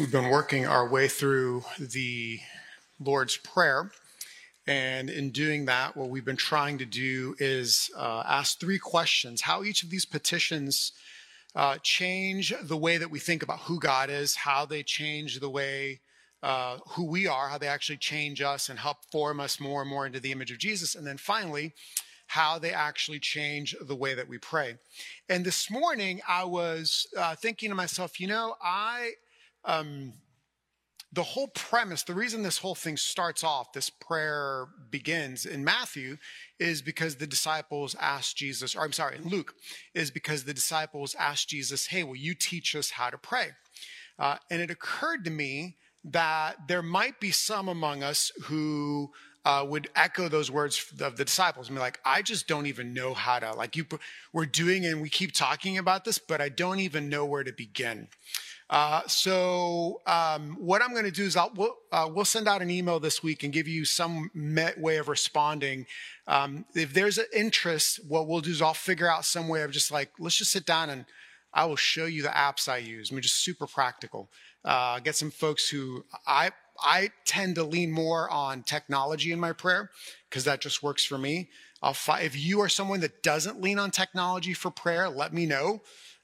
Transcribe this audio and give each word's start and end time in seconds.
We've 0.00 0.10
been 0.10 0.30
working 0.30 0.64
our 0.64 0.88
way 0.88 1.08
through 1.08 1.62
the 1.78 2.40
Lord's 2.98 3.36
Prayer. 3.36 3.90
And 4.66 5.10
in 5.10 5.30
doing 5.30 5.66
that, 5.66 5.94
what 5.94 6.08
we've 6.08 6.24
been 6.24 6.38
trying 6.38 6.78
to 6.78 6.86
do 6.86 7.34
is 7.38 7.90
uh, 7.94 8.22
ask 8.26 8.58
three 8.58 8.78
questions 8.78 9.42
how 9.42 9.62
each 9.62 9.82
of 9.82 9.90
these 9.90 10.06
petitions 10.06 10.92
uh, 11.54 11.76
change 11.82 12.54
the 12.62 12.78
way 12.78 12.96
that 12.96 13.10
we 13.10 13.18
think 13.18 13.42
about 13.42 13.58
who 13.58 13.78
God 13.78 14.08
is, 14.08 14.36
how 14.36 14.64
they 14.64 14.82
change 14.82 15.38
the 15.38 15.50
way 15.50 16.00
uh, 16.42 16.78
who 16.92 17.04
we 17.04 17.26
are, 17.26 17.50
how 17.50 17.58
they 17.58 17.68
actually 17.68 17.98
change 17.98 18.40
us 18.40 18.70
and 18.70 18.78
help 18.78 19.04
form 19.12 19.38
us 19.38 19.60
more 19.60 19.82
and 19.82 19.90
more 19.90 20.06
into 20.06 20.18
the 20.18 20.32
image 20.32 20.50
of 20.50 20.56
Jesus. 20.56 20.94
And 20.94 21.06
then 21.06 21.18
finally, 21.18 21.74
how 22.26 22.58
they 22.58 22.72
actually 22.72 23.18
change 23.18 23.76
the 23.78 23.96
way 23.96 24.14
that 24.14 24.28
we 24.28 24.38
pray. 24.38 24.76
And 25.28 25.44
this 25.44 25.70
morning, 25.70 26.22
I 26.26 26.44
was 26.44 27.06
uh, 27.18 27.34
thinking 27.34 27.68
to 27.68 27.74
myself, 27.74 28.18
you 28.18 28.28
know, 28.28 28.54
I 28.62 29.10
um, 29.64 30.14
the 31.12 31.22
whole 31.22 31.48
premise, 31.48 32.04
the 32.04 32.14
reason 32.14 32.42
this 32.42 32.58
whole 32.58 32.76
thing 32.76 32.96
starts 32.96 33.42
off, 33.42 33.72
this 33.72 33.90
prayer 33.90 34.66
begins 34.90 35.44
in 35.44 35.64
Matthew, 35.64 36.18
is 36.60 36.82
because 36.82 37.16
the 37.16 37.26
disciples 37.26 37.96
asked 37.98 38.36
Jesus, 38.36 38.76
or 38.76 38.82
I'm 38.82 38.92
sorry, 38.92 39.16
in 39.16 39.28
Luke, 39.28 39.54
is 39.92 40.12
because 40.12 40.44
the 40.44 40.54
disciples 40.54 41.16
asked 41.18 41.48
Jesus, 41.48 41.86
hey, 41.86 42.04
will 42.04 42.16
you 42.16 42.34
teach 42.34 42.76
us 42.76 42.90
how 42.90 43.10
to 43.10 43.18
pray? 43.18 43.48
Uh, 44.18 44.36
and 44.50 44.60
it 44.60 44.70
occurred 44.70 45.24
to 45.24 45.30
me 45.30 45.76
that 46.04 46.68
there 46.68 46.82
might 46.82 47.18
be 47.18 47.32
some 47.32 47.68
among 47.68 48.04
us 48.04 48.30
who 48.44 49.10
uh, 49.44 49.64
would 49.66 49.88
echo 49.96 50.28
those 50.28 50.50
words 50.50 50.92
of 51.00 51.16
the 51.16 51.24
disciples 51.24 51.68
and 51.68 51.76
be 51.76 51.80
like, 51.80 51.98
I 52.04 52.22
just 52.22 52.46
don't 52.46 52.66
even 52.66 52.92
know 52.92 53.14
how 53.14 53.38
to, 53.38 53.54
like, 53.54 53.74
you, 53.74 53.86
we're 54.32 54.46
doing 54.46 54.84
and 54.84 55.00
we 55.00 55.08
keep 55.08 55.32
talking 55.32 55.78
about 55.78 56.04
this, 56.04 56.18
but 56.18 56.40
I 56.40 56.50
don't 56.50 56.80
even 56.80 57.08
know 57.08 57.24
where 57.24 57.42
to 57.42 57.52
begin. 57.52 58.08
Uh, 58.70 59.02
so 59.08 60.00
um, 60.06 60.56
what 60.60 60.80
I'm 60.80 60.92
going 60.92 61.04
to 61.04 61.10
do 61.10 61.24
is 61.24 61.34
I'll, 61.34 61.50
we'll, 61.56 61.76
uh, 61.90 62.08
we'll, 62.08 62.24
send 62.24 62.46
out 62.46 62.62
an 62.62 62.70
email 62.70 63.00
this 63.00 63.20
week 63.20 63.42
and 63.42 63.52
give 63.52 63.66
you 63.66 63.84
some 63.84 64.30
way 64.78 64.98
of 64.98 65.08
responding. 65.08 65.86
Um, 66.28 66.64
if 66.76 66.94
there's 66.94 67.18
an 67.18 67.26
interest, 67.34 67.98
what 68.06 68.28
we'll 68.28 68.40
do 68.40 68.52
is 68.52 68.62
I'll 68.62 68.72
figure 68.72 69.10
out 69.10 69.24
some 69.24 69.48
way 69.48 69.62
of 69.62 69.72
just 69.72 69.90
like, 69.90 70.12
let's 70.20 70.36
just 70.36 70.52
sit 70.52 70.66
down 70.66 70.88
and 70.88 71.04
I 71.52 71.66
will 71.66 71.74
show 71.74 72.06
you 72.06 72.22
the 72.22 72.28
apps 72.28 72.68
I 72.68 72.76
use. 72.76 73.10
I 73.10 73.16
mean, 73.16 73.22
just 73.22 73.42
super 73.42 73.66
practical. 73.66 74.30
Uh, 74.64 75.00
get 75.00 75.16
some 75.16 75.32
folks 75.32 75.68
who 75.68 76.04
I, 76.24 76.52
I 76.80 77.10
tend 77.24 77.56
to 77.56 77.64
lean 77.64 77.90
more 77.90 78.30
on 78.30 78.62
technology 78.62 79.32
in 79.32 79.40
my 79.40 79.52
prayer 79.52 79.90
because 80.28 80.44
that 80.44 80.60
just 80.60 80.80
works 80.80 81.04
for 81.04 81.18
me. 81.18 81.48
I'll 81.82 81.92
fi- 81.92 82.20
if 82.20 82.38
you 82.38 82.60
are 82.60 82.68
someone 82.68 83.00
that 83.00 83.24
doesn't 83.24 83.60
lean 83.60 83.80
on 83.80 83.90
technology 83.90 84.54
for 84.54 84.70
prayer, 84.70 85.08
let 85.08 85.32
me 85.32 85.44
know 85.44 85.80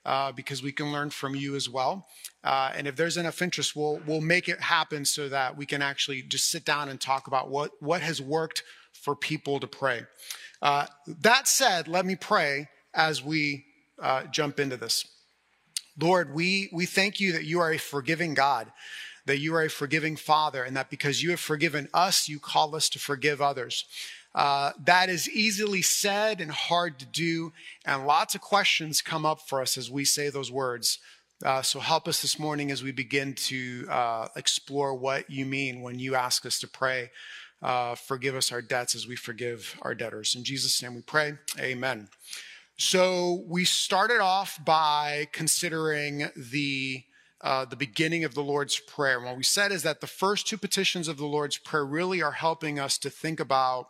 uh, 0.06 0.30
because 0.32 0.62
we 0.62 0.72
can 0.72 0.92
learn 0.92 1.10
from 1.10 1.34
you 1.34 1.56
as 1.56 1.68
well. 1.68 2.06
Uh, 2.46 2.72
and 2.76 2.86
if 2.86 2.94
there's 2.94 3.16
enough 3.16 3.42
interest, 3.42 3.74
we'll 3.74 4.00
we'll 4.06 4.20
make 4.20 4.48
it 4.48 4.60
happen 4.60 5.04
so 5.04 5.28
that 5.28 5.56
we 5.56 5.66
can 5.66 5.82
actually 5.82 6.22
just 6.22 6.48
sit 6.48 6.64
down 6.64 6.88
and 6.88 7.00
talk 7.00 7.26
about 7.26 7.50
what 7.50 7.72
what 7.80 8.00
has 8.00 8.22
worked 8.22 8.62
for 8.92 9.16
people 9.16 9.58
to 9.60 9.66
pray. 9.66 10.02
Uh, 10.62 10.86
that 11.06 11.48
said, 11.48 11.88
let 11.88 12.06
me 12.06 12.14
pray 12.16 12.68
as 12.94 13.22
we 13.22 13.64
uh, 14.00 14.22
jump 14.24 14.60
into 14.60 14.76
this. 14.76 15.04
Lord, 16.00 16.34
we 16.34 16.70
we 16.72 16.86
thank 16.86 17.18
you 17.18 17.32
that 17.32 17.44
you 17.44 17.58
are 17.60 17.72
a 17.72 17.78
forgiving 17.78 18.34
God 18.34 18.70
that 19.26 19.38
you 19.38 19.54
are 19.54 19.62
a 19.62 19.70
forgiving 19.70 20.16
father 20.16 20.62
and 20.62 20.76
that 20.76 20.88
because 20.88 21.22
you 21.22 21.30
have 21.30 21.40
forgiven 21.40 21.88
us, 21.92 22.28
you 22.28 22.38
call 22.38 22.74
us 22.74 22.88
to 22.88 22.98
forgive 22.98 23.42
others. 23.42 23.84
Uh, 24.34 24.72
that 24.84 25.08
is 25.08 25.28
easily 25.28 25.82
said 25.82 26.40
and 26.40 26.50
hard 26.50 26.98
to 26.98 27.06
do, 27.06 27.52
and 27.84 28.06
lots 28.06 28.34
of 28.34 28.40
questions 28.40 29.00
come 29.00 29.24
up 29.26 29.40
for 29.48 29.60
us 29.60 29.76
as 29.76 29.90
we 29.90 30.04
say 30.04 30.28
those 30.28 30.52
words. 30.52 30.98
Uh, 31.44 31.60
so 31.60 31.80
help 31.80 32.08
us 32.08 32.22
this 32.22 32.38
morning 32.38 32.70
as 32.70 32.82
we 32.82 32.92
begin 32.92 33.34
to 33.34 33.86
uh, 33.90 34.28
explore 34.36 34.94
what 34.94 35.28
you 35.30 35.44
mean 35.44 35.82
when 35.82 35.98
you 35.98 36.14
ask 36.14 36.46
us 36.46 36.58
to 36.58 36.66
pray. 36.66 37.10
Uh, 37.62 37.94
forgive 37.94 38.34
us 38.34 38.50
our 38.52 38.62
debts 38.62 38.94
as 38.94 39.06
we 39.06 39.16
forgive 39.16 39.78
our 39.82 39.94
debtors. 39.94 40.34
In 40.34 40.44
Jesus' 40.44 40.82
name 40.82 40.94
we 40.94 41.02
pray. 41.02 41.34
Amen. 41.58 42.08
So 42.78 43.44
we 43.46 43.64
started 43.64 44.20
off 44.20 44.58
by 44.64 45.28
considering 45.32 46.30
the 46.36 47.04
uh, 47.42 47.66
the 47.66 47.76
beginning 47.76 48.24
of 48.24 48.32
the 48.32 48.42
Lord's 48.42 48.80
Prayer. 48.80 49.20
What 49.20 49.36
we 49.36 49.42
said 49.42 49.70
is 49.70 49.82
that 49.82 50.00
the 50.00 50.06
first 50.06 50.46
two 50.46 50.56
petitions 50.56 51.06
of 51.06 51.18
the 51.18 51.26
Lord's 51.26 51.58
Prayer 51.58 51.84
really 51.84 52.22
are 52.22 52.32
helping 52.32 52.78
us 52.78 52.96
to 52.98 53.10
think 53.10 53.40
about 53.40 53.88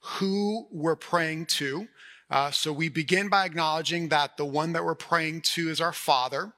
who 0.00 0.68
we're 0.70 0.96
praying 0.96 1.46
to. 1.46 1.88
Uh, 2.30 2.50
so 2.50 2.72
we 2.72 2.88
begin 2.88 3.28
by 3.28 3.44
acknowledging 3.44 4.08
that 4.08 4.36
the 4.36 4.44
one 4.44 4.72
that 4.72 4.84
we're 4.84 4.94
praying 4.94 5.40
to 5.40 5.68
is 5.68 5.80
our 5.80 5.92
Father, 5.92 6.52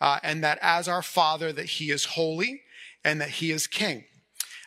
uh, 0.00 0.18
and 0.22 0.42
that 0.44 0.58
as 0.62 0.88
our 0.88 1.02
Father, 1.02 1.52
that 1.52 1.66
He 1.66 1.90
is 1.90 2.04
holy 2.04 2.62
and 3.04 3.20
that 3.20 3.30
He 3.30 3.50
is 3.50 3.66
King. 3.66 4.04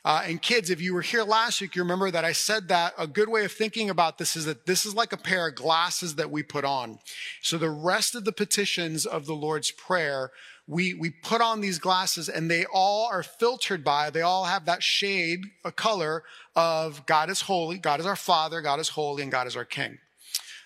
Uh, 0.06 0.24
and 0.26 0.42
kids, 0.42 0.70
if 0.70 0.82
you 0.82 0.94
were 0.94 1.02
here 1.02 1.24
last 1.24 1.62
week, 1.62 1.78
you 1.78 1.82
remember 1.82 2.12
that 2.12 2.26
I 2.26 2.34
said 2.34 2.68
that 2.68 2.94
a 2.98 3.08
good 3.08 3.30
way 3.30 3.46
of 3.46 3.54
thinking 3.54 3.90
about 3.90 4.18
this 4.18 4.36
is 4.36 4.44
that 4.46 4.66
this 4.66 4.86
is 4.86 4.94
like 4.94 5.14
a 5.14 5.18
pair 5.18 5.48
of 5.48 5.56
glasses 5.56 6.16
that 6.16 6.30
we 6.30 6.44
put 6.44 6.66
on. 6.66 7.00
So 7.42 7.58
the 7.58 7.70
rest 7.70 8.14
of 8.14 8.26
the 8.26 8.34
petitions 8.34 9.06
of 9.06 9.26
the 9.26 9.34
Lord's 9.34 9.72
Prayer 9.72 10.32
we, 10.68 10.94
we 10.94 11.10
put 11.10 11.42
on 11.42 11.62
these 11.62 11.80
glasses 11.80 12.30
and 12.30 12.50
they 12.50 12.66
all 12.66 13.08
are 13.12 13.24
filtered 13.24 13.84
by, 13.84 14.10
they 14.10 14.22
all 14.22 14.46
have 14.46 14.66
that 14.66 14.82
shade, 14.82 15.42
a 15.66 15.72
color 15.72 16.24
of 16.56 17.06
God 17.06 17.30
is 17.30 17.42
holy, 17.42 17.78
God 17.78 18.00
is 18.00 18.06
our 18.06 18.16
Father, 18.16 18.62
God 18.62 18.80
is 18.80 18.90
holy, 18.90 19.24
and 19.24 19.32
God 19.32 19.48
is 19.48 19.58
our 19.58 19.66
King. 19.66 19.98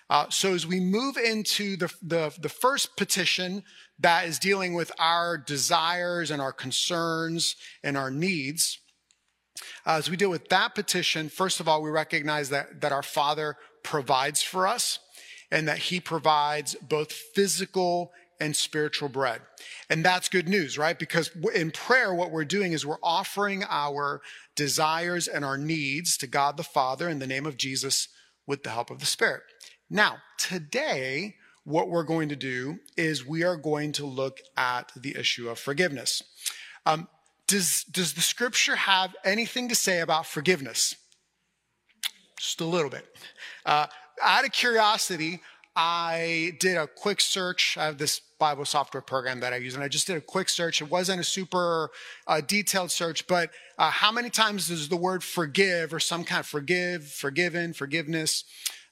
Uh, 0.08 0.26
so 0.30 0.54
as 0.54 0.66
we 0.66 0.80
move 0.80 1.16
into 1.16 1.76
the, 1.76 1.92
the, 2.00 2.32
the 2.40 2.48
first 2.48 2.96
petition 2.96 3.62
that 3.98 4.26
is 4.26 4.38
dealing 4.38 4.74
with 4.74 4.92
our 4.98 5.36
desires 5.36 6.30
and 6.30 6.40
our 6.40 6.52
concerns 6.52 7.56
and 7.82 7.96
our 7.96 8.10
needs, 8.10 8.78
as 9.84 10.08
we 10.08 10.16
deal 10.16 10.30
with 10.30 10.48
that 10.48 10.74
petition, 10.74 11.28
first 11.28 11.60
of 11.60 11.68
all, 11.68 11.82
we 11.82 11.90
recognize 11.90 12.50
that, 12.50 12.80
that 12.80 12.92
our 12.92 13.02
Father 13.02 13.56
provides 13.82 14.42
for 14.42 14.66
us 14.66 14.98
and 15.50 15.66
that 15.66 15.78
He 15.78 16.00
provides 16.00 16.74
both 16.76 17.12
physical 17.12 18.12
and 18.40 18.54
spiritual 18.54 19.08
bread. 19.08 19.40
And 19.90 20.04
that's 20.04 20.28
good 20.28 20.48
news, 20.48 20.78
right? 20.78 20.98
Because 20.98 21.30
in 21.54 21.70
prayer, 21.70 22.14
what 22.14 22.30
we're 22.30 22.44
doing 22.44 22.72
is 22.72 22.86
we're 22.86 22.96
offering 23.02 23.64
our 23.68 24.20
desires 24.54 25.26
and 25.26 25.44
our 25.44 25.58
needs 25.58 26.16
to 26.18 26.26
God 26.26 26.56
the 26.56 26.62
Father 26.62 27.08
in 27.08 27.18
the 27.18 27.26
name 27.26 27.46
of 27.46 27.56
Jesus 27.56 28.08
with 28.46 28.62
the 28.62 28.70
help 28.70 28.90
of 28.90 29.00
the 29.00 29.06
Spirit. 29.06 29.42
Now, 29.90 30.18
today, 30.38 31.34
what 31.68 31.90
we're 31.90 32.02
going 32.02 32.30
to 32.30 32.36
do 32.36 32.78
is 32.96 33.26
we 33.26 33.44
are 33.44 33.56
going 33.56 33.92
to 33.92 34.06
look 34.06 34.38
at 34.56 34.90
the 34.96 35.14
issue 35.14 35.50
of 35.50 35.58
forgiveness. 35.58 36.22
Um, 36.86 37.08
does, 37.46 37.84
does 37.84 38.14
the 38.14 38.22
scripture 38.22 38.76
have 38.76 39.14
anything 39.22 39.68
to 39.68 39.74
say 39.74 40.00
about 40.00 40.24
forgiveness? 40.24 40.94
Just 42.38 42.62
a 42.62 42.64
little 42.64 42.88
bit. 42.88 43.04
Uh, 43.66 43.86
out 44.22 44.46
of 44.46 44.52
curiosity, 44.52 45.40
I 45.76 46.52
did 46.58 46.78
a 46.78 46.86
quick 46.86 47.20
search. 47.20 47.76
I 47.76 47.84
have 47.84 47.98
this 47.98 48.22
Bible 48.38 48.64
software 48.64 49.02
program 49.02 49.40
that 49.40 49.52
I 49.52 49.56
use, 49.56 49.74
and 49.74 49.84
I 49.84 49.88
just 49.88 50.06
did 50.06 50.16
a 50.16 50.22
quick 50.22 50.48
search. 50.48 50.80
It 50.80 50.90
wasn't 50.90 51.20
a 51.20 51.24
super 51.24 51.90
uh, 52.26 52.40
detailed 52.40 52.90
search, 52.90 53.26
but 53.26 53.50
uh, 53.76 53.90
how 53.90 54.10
many 54.10 54.30
times 54.30 54.68
does 54.68 54.88
the 54.88 54.96
word 54.96 55.22
forgive 55.22 55.92
or 55.92 56.00
some 56.00 56.24
kind 56.24 56.40
of 56.40 56.46
forgive, 56.46 57.08
forgiven, 57.08 57.74
forgiveness 57.74 58.44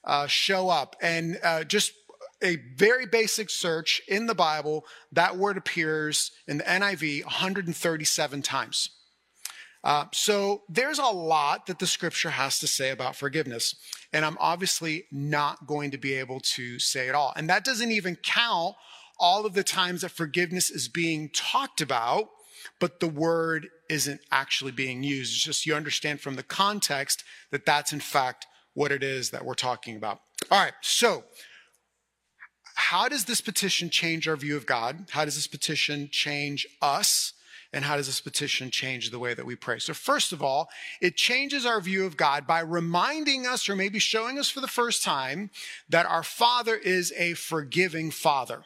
uh, 0.04 0.26
show 0.26 0.69
up? 0.69 0.94
And 1.00 1.38
uh, 1.42 1.65
just 1.65 1.92
a 2.42 2.56
very 2.76 3.06
basic 3.06 3.50
search 3.50 4.02
in 4.08 4.26
the 4.26 4.34
Bible, 4.34 4.84
that 5.12 5.36
word 5.36 5.56
appears 5.56 6.32
in 6.47 6.58
the 6.58 6.64
NIV 6.64 7.24
137 7.24 8.42
times. 8.42 8.91
Uh, 9.86 10.06
so 10.12 10.62
there's 10.69 10.98
a 10.98 11.04
lot 11.04 11.66
that 11.66 11.78
the 11.78 11.86
scripture 11.86 12.30
has 12.30 12.58
to 12.58 12.66
say 12.66 12.91
about 12.91 13.14
forgiveness. 13.14 13.76
And 14.12 14.24
I'm 14.24 14.36
obviously 14.41 15.04
not 15.12 15.66
going 15.66 15.92
to 15.92 15.98
be 15.98 16.14
able 16.14 16.41
to 16.41 16.80
say 16.80 17.08
it 17.08 17.14
all. 17.14 17.32
And 17.36 17.48
that 17.48 17.64
doesn't 17.64 17.92
even 17.92 18.16
count 18.16 18.74
all 19.18 19.47
of 19.47 19.54
the 19.54 19.62
times 19.62 20.00
that 20.00 20.10
forgiveness 20.10 20.70
is 20.70 20.88
being 20.88 21.30
talked 21.32 21.80
about, 21.80 22.28
but 22.80 22.98
the 22.98 23.09
word 23.09 23.68
isn't 23.89 24.21
actually 24.32 24.72
being 24.72 25.04
used. 25.04 25.32
It's 25.34 25.44
just 25.44 25.66
you 25.66 25.74
understand 25.74 26.21
from 26.21 26.34
the 26.34 26.42
context 26.42 27.22
that 27.53 27.65
that's 27.65 27.92
in 27.92 28.00
fact 28.00 28.47
what 28.74 28.91
it 28.91 29.03
is 29.03 29.30
that 29.30 29.44
we're 29.44 29.54
talking 29.54 29.97
about. 29.97 30.21
All 30.50 30.60
right. 30.62 30.74
So 30.82 31.24
how 32.77 33.09
does 33.09 33.25
this 33.25 33.41
petition 33.41 33.89
change 33.89 34.28
our 34.28 34.37
view 34.37 34.55
of 34.55 34.67
God? 34.67 35.07
How 35.11 35.25
does 35.25 35.34
this 35.34 35.47
petition 35.47 36.11
change 36.13 36.67
us? 36.83 37.33
And 37.73 37.84
how 37.84 37.97
does 37.97 38.07
this 38.07 38.21
petition 38.21 38.71
change 38.71 39.11
the 39.11 39.19
way 39.19 39.33
that 39.34 39.47
we 39.47 39.57
pray? 39.57 39.78
So, 39.78 39.93
first 39.93 40.33
of 40.33 40.43
all, 40.43 40.69
it 41.01 41.17
changes 41.17 41.67
our 41.67 41.81
view 41.81 42.05
of 42.05 42.17
God 42.17 42.47
by 42.47 42.61
reminding 42.61 43.47
us, 43.47 43.69
or 43.69 43.77
maybe 43.77 43.99
showing 43.99 44.39
us 44.39 44.51
for 44.51 44.61
the 44.61 44.69
first 44.69 45.03
time, 45.03 45.51
that 45.89 46.07
our 46.07 46.23
Father 46.23 46.77
is 46.77 47.13
a 47.17 47.33
forgiving 47.34 48.11
Father. 48.11 48.63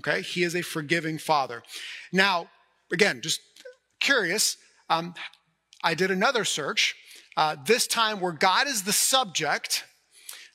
Okay? 0.00 0.20
He 0.20 0.44
is 0.44 0.54
a 0.54 0.62
forgiving 0.62 1.18
Father. 1.18 1.62
Now, 2.12 2.48
again, 2.92 3.22
just 3.22 3.40
curious, 3.98 4.58
um, 4.90 5.14
I 5.82 5.94
did 5.94 6.10
another 6.10 6.44
search, 6.44 6.94
uh, 7.36 7.56
this 7.64 7.86
time 7.86 8.20
where 8.20 8.32
God 8.32 8.66
is 8.66 8.82
the 8.82 8.92
subject. 8.92 9.84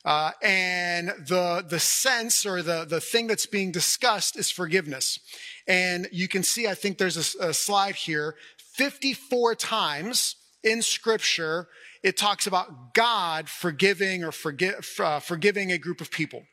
Uh, 0.04 0.30
and 0.42 1.08
the, 1.26 1.64
the 1.68 1.78
sense 1.78 2.46
or 2.46 2.62
the, 2.62 2.86
the 2.86 3.00
thing 3.00 3.26
that's 3.26 3.46
being 3.46 3.70
discussed 3.70 4.36
is 4.36 4.50
forgiveness. 4.50 5.20
And 5.68 6.08
you 6.10 6.26
can 6.26 6.42
see, 6.42 6.66
I 6.66 6.74
think 6.74 6.96
there's 6.96 7.36
a, 7.36 7.48
a 7.48 7.54
slide 7.54 7.96
here, 7.96 8.34
54 8.56 9.54
times 9.56 10.36
in 10.62 10.80
scripture, 10.80 11.68
it 12.02 12.16
talks 12.16 12.46
about 12.46 12.94
God 12.94 13.48
forgiving 13.48 14.24
or 14.24 14.32
forgive, 14.32 14.88
uh, 14.98 15.20
forgiving 15.20 15.70
a 15.70 15.78
group 15.78 16.00
of 16.00 16.10
people. 16.10 16.44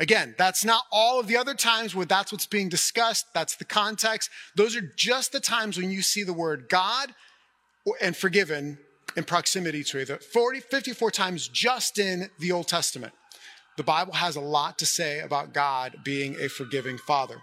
Again, 0.00 0.34
that's 0.38 0.64
not 0.64 0.84
all 0.90 1.20
of 1.20 1.26
the 1.26 1.36
other 1.36 1.54
times 1.54 1.94
where 1.94 2.06
that's 2.06 2.32
what's 2.32 2.46
being 2.46 2.68
discussed. 2.68 3.26
That's 3.34 3.56
the 3.56 3.64
context. 3.64 4.30
Those 4.54 4.76
are 4.76 4.92
just 4.96 5.32
the 5.32 5.40
times 5.40 5.76
when 5.76 5.90
you 5.90 6.02
see 6.02 6.22
the 6.22 6.32
word 6.32 6.68
God 6.70 7.14
and 8.00 8.16
forgiven 8.16 8.78
in 9.16 9.24
proximity 9.24 9.82
to 9.82 9.98
each 9.98 10.10
other. 10.10 10.20
40, 10.20 10.60
54 10.60 11.10
times 11.10 11.48
just 11.48 11.98
in 11.98 12.30
the 12.38 12.52
Old 12.52 12.68
Testament. 12.68 13.12
The 13.76 13.82
Bible 13.82 14.14
has 14.14 14.36
a 14.36 14.40
lot 14.40 14.78
to 14.78 14.86
say 14.86 15.20
about 15.20 15.52
God 15.52 15.98
being 16.04 16.36
a 16.40 16.48
forgiving 16.48 16.98
father. 16.98 17.42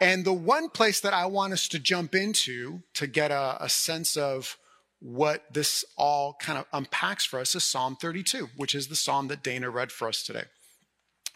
And 0.00 0.24
the 0.24 0.32
one 0.32 0.68
place 0.68 1.00
that 1.00 1.14
I 1.14 1.26
want 1.26 1.52
us 1.52 1.68
to 1.68 1.78
jump 1.78 2.14
into 2.14 2.82
to 2.94 3.06
get 3.06 3.30
a, 3.30 3.56
a 3.60 3.68
sense 3.68 4.16
of 4.16 4.58
what 4.98 5.44
this 5.52 5.84
all 5.96 6.36
kind 6.40 6.58
of 6.58 6.66
unpacks 6.72 7.24
for 7.24 7.38
us 7.38 7.54
is 7.54 7.64
Psalm 7.64 7.96
32, 7.96 8.50
which 8.56 8.74
is 8.74 8.88
the 8.88 8.96
psalm 8.96 9.28
that 9.28 9.42
Dana 9.42 9.70
read 9.70 9.92
for 9.92 10.08
us 10.08 10.22
today. 10.22 10.44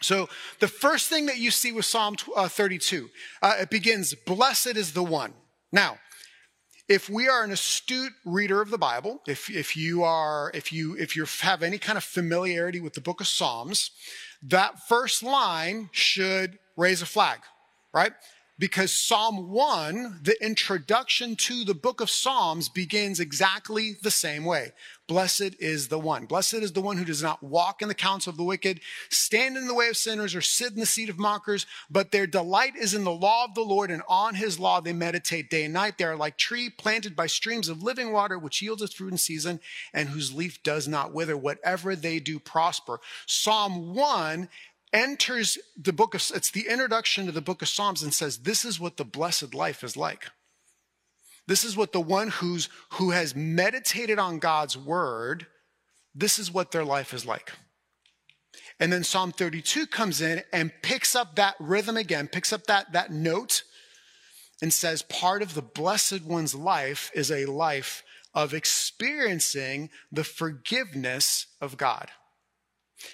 So, 0.01 0.29
the 0.59 0.67
first 0.67 1.09
thing 1.09 1.25
that 1.25 1.37
you 1.37 1.49
see 1.49 1.71
with 1.71 1.85
Psalm 1.85 2.17
uh, 2.35 2.47
32, 2.47 3.09
uh, 3.41 3.55
it 3.61 3.69
begins, 3.69 4.13
Blessed 4.13 4.75
is 4.77 4.93
the 4.93 5.03
one. 5.03 5.33
Now, 5.71 5.97
if 6.87 7.09
we 7.09 7.27
are 7.27 7.43
an 7.43 7.51
astute 7.51 8.13
reader 8.25 8.61
of 8.61 8.69
the 8.69 8.77
Bible, 8.77 9.21
if, 9.27 9.49
if 9.49 9.75
you 9.75 10.03
are, 10.03 10.51
if 10.53 10.71
you, 10.71 10.95
if 10.95 11.15
you 11.15 11.25
have 11.41 11.61
any 11.61 11.77
kind 11.77 11.97
of 11.97 12.03
familiarity 12.03 12.79
with 12.79 12.93
the 12.93 13.01
book 13.01 13.19
of 13.19 13.27
Psalms, 13.27 13.91
that 14.41 14.79
first 14.87 15.21
line 15.21 15.89
should 15.91 16.57
raise 16.77 17.01
a 17.01 17.05
flag, 17.05 17.39
right? 17.93 18.13
Because 18.59 18.91
Psalm 18.91 19.49
1, 19.49 20.21
the 20.23 20.35
introduction 20.43 21.35
to 21.35 21.63
the 21.63 21.75
book 21.75 22.01
of 22.01 22.09
Psalms, 22.09 22.69
begins 22.69 23.19
exactly 23.19 23.95
the 24.01 24.09
same 24.09 24.45
way. 24.45 24.73
Blessed 25.07 25.55
is 25.59 25.87
the 25.87 25.99
one. 25.99 26.25
Blessed 26.25 26.55
is 26.55 26.73
the 26.73 26.81
one 26.81 26.97
who 26.97 27.05
does 27.05 27.21
not 27.21 27.43
walk 27.43 27.81
in 27.81 27.87
the 27.87 27.93
counsel 27.93 28.31
of 28.31 28.37
the 28.37 28.43
wicked, 28.43 28.81
stand 29.09 29.55
in 29.55 29.67
the 29.67 29.73
way 29.75 29.89
of 29.89 29.95
sinners, 29.95 30.33
or 30.33 30.41
sit 30.41 30.73
in 30.73 30.79
the 30.79 30.85
seat 30.85 31.09
of 31.09 31.19
mockers, 31.19 31.65
but 31.89 32.11
their 32.11 32.27
delight 32.27 32.75
is 32.75 32.93
in 32.93 33.03
the 33.03 33.11
law 33.11 33.45
of 33.45 33.53
the 33.53 33.61
Lord, 33.61 33.91
and 33.91 34.01
on 34.09 34.35
his 34.35 34.59
law 34.59 34.81
they 34.81 34.93
meditate 34.93 35.49
day 35.49 35.63
and 35.65 35.73
night. 35.73 35.97
They 35.97 36.05
are 36.05 36.15
like 36.15 36.37
tree 36.37 36.69
planted 36.69 37.15
by 37.15 37.27
streams 37.27 37.69
of 37.69 37.83
living 37.83 38.11
water, 38.11 38.39
which 38.39 38.61
yields 38.61 38.81
its 38.81 38.95
fruit 38.95 39.11
in 39.11 39.17
season, 39.17 39.59
and 39.93 40.09
whose 40.09 40.33
leaf 40.33 40.61
does 40.63 40.87
not 40.87 41.13
wither. 41.13 41.37
Whatever 41.37 41.95
they 41.95 42.19
do 42.19 42.39
prosper. 42.39 42.99
Psalm 43.27 43.93
1 43.93 44.49
enters 44.93 45.57
the 45.75 45.93
book 45.93 46.13
of, 46.13 46.31
it's 46.33 46.51
the 46.51 46.67
introduction 46.67 47.25
to 47.25 47.31
the 47.31 47.41
book 47.41 47.61
of 47.61 47.67
Psalms 47.67 48.03
and 48.03 48.13
says, 48.13 48.39
this 48.39 48.63
is 48.63 48.79
what 48.79 48.97
the 48.97 49.05
blessed 49.05 49.53
life 49.53 49.83
is 49.83 49.97
like. 49.97 50.27
This 51.47 51.63
is 51.63 51.77
what 51.77 51.93
the 51.93 52.01
one 52.01 52.29
who's, 52.29 52.69
who 52.93 53.11
has 53.11 53.35
meditated 53.35 54.19
on 54.19 54.39
God's 54.39 54.77
word, 54.77 55.47
this 56.13 56.39
is 56.39 56.51
what 56.51 56.71
their 56.71 56.83
life 56.83 57.13
is 57.13 57.25
like. 57.25 57.53
And 58.79 58.91
then 58.91 59.03
Psalm 59.03 59.31
32 59.31 59.87
comes 59.87 60.21
in 60.21 60.43
and 60.51 60.71
picks 60.81 61.15
up 61.15 61.35
that 61.35 61.55
rhythm 61.59 61.97
again, 61.97 62.27
picks 62.27 62.51
up 62.51 62.65
that, 62.67 62.91
that 62.93 63.11
note 63.11 63.63
and 64.61 64.73
says 64.73 65.01
part 65.03 65.41
of 65.41 65.53
the 65.53 65.61
blessed 65.61 66.23
one's 66.23 66.55
life 66.55 67.11
is 67.13 67.31
a 67.31 67.45
life 67.45 68.03
of 68.33 68.53
experiencing 68.53 69.89
the 70.11 70.23
forgiveness 70.23 71.47
of 71.61 71.77
God. 71.77 72.09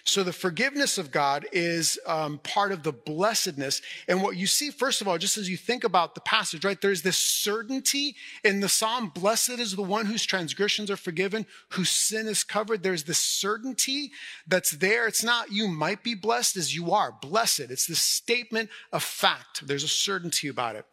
So 0.06 0.24
the 0.24 0.32
forgiveness 0.32 0.98
of 0.98 1.12
God 1.12 1.46
is 1.52 2.00
um, 2.06 2.40
part 2.40 2.72
of 2.72 2.84
the 2.84 2.94
blessedness. 2.94 3.82
And 4.08 4.24
what 4.24 4.38
you 4.38 4.48
see, 4.48 4.70
first 4.70 5.02
of 5.02 5.08
all, 5.08 5.18
just 5.18 5.38
as 5.38 5.50
you 5.50 5.58
think 5.58 5.84
about 5.84 6.16
the 6.16 6.22
passage, 6.22 6.64
right, 6.64 6.80
there's 6.80 7.02
this 7.02 7.18
certainty 7.18 8.16
in 8.46 8.62
the 8.62 8.70
psalm 8.70 9.10
blessed 9.10 9.60
is 9.60 9.76
the 9.76 9.84
one 9.84 10.06
whose 10.06 10.26
transgressions 10.26 10.90
are 10.90 10.98
forgiven, 10.98 11.46
whose 11.70 11.90
sin 11.90 12.28
is 12.28 12.46
covered. 12.46 12.82
There's 12.82 13.04
this 13.04 13.20
certainty 13.20 14.12
that's 14.48 14.72
there. 14.72 15.06
It's 15.06 15.24
not 15.24 15.52
you 15.52 15.68
might 15.68 16.02
be 16.02 16.16
blessed 16.16 16.56
as 16.56 16.74
you 16.74 16.94
are 16.94 17.12
blessed. 17.22 17.60
It's 17.60 17.86
this 17.86 18.02
statement 18.02 18.70
of 18.94 19.04
fact. 19.04 19.68
There's 19.68 19.84
a 19.84 19.90
certainty 19.90 20.48
about 20.48 20.78
it. 20.78 20.86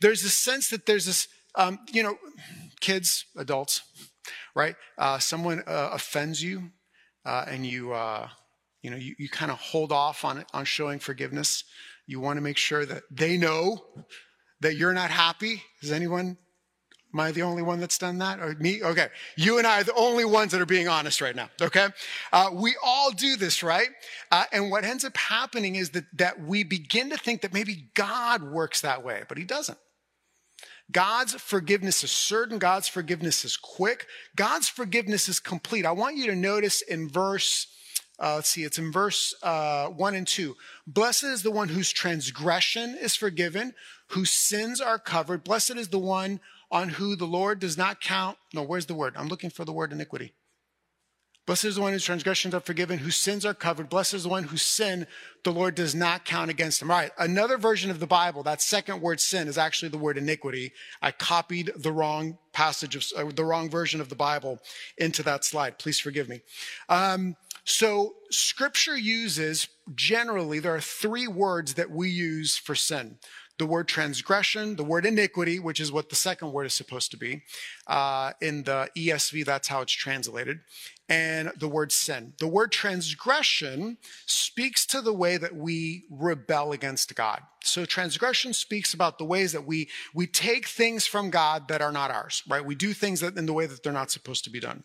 There's 0.00 0.22
this 0.22 0.34
sense 0.34 0.70
that 0.70 0.86
there's 0.86 1.06
this, 1.06 1.26
um, 1.56 1.80
you 1.92 2.04
know, 2.04 2.16
kids, 2.80 3.24
adults, 3.36 3.82
right? 4.54 4.76
Uh, 4.96 5.18
someone 5.18 5.64
uh, 5.66 5.90
offends 5.92 6.40
you 6.40 6.70
uh, 7.28 7.44
and 7.46 7.66
you, 7.66 7.92
uh, 7.92 8.26
you 8.80 8.90
know, 8.90 8.96
you, 8.96 9.14
you 9.18 9.28
kind 9.28 9.50
of 9.50 9.58
hold 9.58 9.92
off 9.92 10.24
on, 10.24 10.44
on 10.54 10.64
showing 10.64 10.98
forgiveness. 10.98 11.62
You 12.06 12.20
want 12.20 12.38
to 12.38 12.40
make 12.40 12.56
sure 12.56 12.86
that 12.86 13.02
they 13.10 13.36
know 13.36 13.84
that 14.60 14.76
you're 14.76 14.94
not 14.94 15.10
happy. 15.10 15.62
Is 15.82 15.92
anyone, 15.92 16.38
am 17.12 17.20
I 17.20 17.30
the 17.32 17.42
only 17.42 17.60
one 17.60 17.80
that's 17.80 17.98
done 17.98 18.16
that? 18.18 18.40
Or 18.40 18.54
me? 18.54 18.82
Okay. 18.82 19.08
You 19.36 19.58
and 19.58 19.66
I 19.66 19.80
are 19.80 19.84
the 19.84 19.94
only 19.94 20.24
ones 20.24 20.52
that 20.52 20.60
are 20.62 20.66
being 20.66 20.88
honest 20.88 21.20
right 21.20 21.36
now. 21.36 21.50
Okay. 21.60 21.88
Uh, 22.32 22.48
we 22.54 22.76
all 22.82 23.10
do 23.10 23.36
this, 23.36 23.62
right? 23.62 23.88
Uh, 24.32 24.44
and 24.50 24.70
what 24.70 24.84
ends 24.84 25.04
up 25.04 25.16
happening 25.18 25.76
is 25.76 25.90
that, 25.90 26.04
that 26.16 26.40
we 26.40 26.64
begin 26.64 27.10
to 27.10 27.18
think 27.18 27.42
that 27.42 27.52
maybe 27.52 27.90
God 27.92 28.42
works 28.42 28.80
that 28.80 29.04
way, 29.04 29.24
but 29.28 29.36
he 29.36 29.44
doesn't. 29.44 29.78
God's 30.90 31.34
forgiveness 31.34 32.02
is 32.02 32.10
certain. 32.10 32.58
God's 32.58 32.88
forgiveness 32.88 33.44
is 33.44 33.56
quick. 33.56 34.06
God's 34.36 34.68
forgiveness 34.68 35.28
is 35.28 35.38
complete. 35.38 35.84
I 35.84 35.92
want 35.92 36.16
you 36.16 36.26
to 36.26 36.34
notice 36.34 36.80
in 36.80 37.08
verse, 37.08 37.66
uh, 38.18 38.36
let's 38.36 38.48
see, 38.48 38.64
it's 38.64 38.78
in 38.78 38.90
verse 38.90 39.34
uh, 39.42 39.88
one 39.88 40.14
and 40.14 40.26
two. 40.26 40.56
Blessed 40.86 41.24
is 41.24 41.42
the 41.42 41.50
one 41.50 41.68
whose 41.68 41.92
transgression 41.92 42.96
is 43.00 43.14
forgiven, 43.14 43.74
whose 44.08 44.30
sins 44.30 44.80
are 44.80 44.98
covered. 44.98 45.44
Blessed 45.44 45.76
is 45.76 45.88
the 45.88 45.98
one 45.98 46.40
on 46.70 46.90
who 46.90 47.16
the 47.16 47.26
Lord 47.26 47.60
does 47.60 47.76
not 47.76 48.00
count. 48.00 48.38
No, 48.54 48.62
where's 48.62 48.86
the 48.86 48.94
word? 48.94 49.14
I'm 49.16 49.28
looking 49.28 49.50
for 49.50 49.64
the 49.64 49.72
word 49.72 49.92
iniquity. 49.92 50.32
Blessed 51.48 51.64
is 51.64 51.76
the 51.76 51.80
one 51.80 51.94
whose 51.94 52.04
transgressions 52.04 52.52
are 52.52 52.60
forgiven, 52.60 52.98
whose 52.98 53.16
sins 53.16 53.46
are 53.46 53.54
covered. 53.54 53.88
Blessed 53.88 54.12
is 54.12 54.24
the 54.24 54.28
one 54.28 54.44
whose 54.44 54.60
sin 54.60 55.06
the 55.44 55.50
Lord 55.50 55.74
does 55.74 55.94
not 55.94 56.26
count 56.26 56.50
against 56.50 56.82
him. 56.82 56.90
All 56.90 56.98
right, 56.98 57.10
another 57.18 57.56
version 57.56 57.90
of 57.90 58.00
the 58.00 58.06
Bible, 58.06 58.42
that 58.42 58.60
second 58.60 59.00
word 59.00 59.18
sin 59.18 59.48
is 59.48 59.56
actually 59.56 59.88
the 59.88 59.96
word 59.96 60.18
iniquity. 60.18 60.72
I 61.00 61.10
copied 61.10 61.72
the 61.74 61.90
wrong 61.90 62.36
passage 62.52 62.94
of 62.96 63.06
uh, 63.16 63.32
the 63.34 63.46
wrong 63.46 63.70
version 63.70 64.02
of 64.02 64.10
the 64.10 64.14
Bible 64.14 64.58
into 64.98 65.22
that 65.22 65.42
slide. 65.42 65.78
Please 65.78 65.98
forgive 65.98 66.28
me. 66.28 66.42
Um, 66.90 67.34
so, 67.64 68.16
scripture 68.30 68.98
uses 68.98 69.68
generally, 69.94 70.58
there 70.58 70.74
are 70.74 70.82
three 70.82 71.28
words 71.28 71.74
that 71.74 71.90
we 71.90 72.10
use 72.10 72.58
for 72.58 72.74
sin 72.74 73.16
the 73.58 73.66
word 73.66 73.88
transgression, 73.88 74.76
the 74.76 74.84
word 74.84 75.04
iniquity, 75.04 75.58
which 75.58 75.80
is 75.80 75.90
what 75.90 76.10
the 76.10 76.16
second 76.16 76.52
word 76.52 76.64
is 76.64 76.74
supposed 76.74 77.10
to 77.10 77.16
be. 77.16 77.42
Uh, 77.86 78.32
in 78.40 78.62
the 78.64 78.88
ESV, 78.96 79.44
that's 79.44 79.68
how 79.68 79.80
it's 79.80 79.92
translated 79.92 80.60
and 81.08 81.50
the 81.58 81.68
word 81.68 81.90
sin. 81.90 82.34
The 82.38 82.46
word 82.46 82.70
transgression 82.70 83.96
speaks 84.26 84.84
to 84.86 85.00
the 85.00 85.12
way 85.12 85.38
that 85.38 85.56
we 85.56 86.04
rebel 86.10 86.72
against 86.72 87.14
God. 87.14 87.42
So 87.64 87.84
transgression 87.86 88.52
speaks 88.52 88.92
about 88.92 89.18
the 89.18 89.24
ways 89.24 89.52
that 89.52 89.66
we, 89.66 89.88
we 90.14 90.26
take 90.26 90.66
things 90.66 91.06
from 91.06 91.30
God 91.30 91.68
that 91.68 91.80
are 91.80 91.92
not 91.92 92.10
ours, 92.10 92.42
right? 92.46 92.64
We 92.64 92.74
do 92.74 92.92
things 92.92 93.20
that 93.20 93.38
in 93.38 93.46
the 93.46 93.52
way 93.52 93.66
that 93.66 93.82
they're 93.82 93.92
not 93.92 94.10
supposed 94.10 94.44
to 94.44 94.50
be 94.50 94.60
done. 94.60 94.84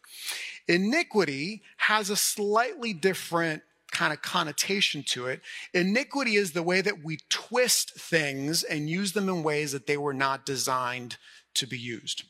Iniquity 0.67 1.61
has 1.77 2.09
a 2.09 2.15
slightly 2.15 2.93
different 2.93 3.63
kind 3.93 4.11
of 4.11 4.21
connotation 4.21 5.03
to 5.03 5.27
it. 5.27 5.41
Iniquity 5.73 6.35
is 6.35 6.51
the 6.51 6.63
way 6.63 6.81
that 6.81 7.03
we 7.03 7.19
twist 7.29 7.97
things 7.97 8.63
and 8.63 8.89
use 8.89 9.13
them 9.13 9.29
in 9.29 9.43
ways 9.43 9.71
that 9.71 9.87
they 9.87 9.97
were 9.97 10.13
not 10.13 10.45
designed 10.45 11.17
to 11.53 11.67
be 11.67 11.77
used. 11.77 12.23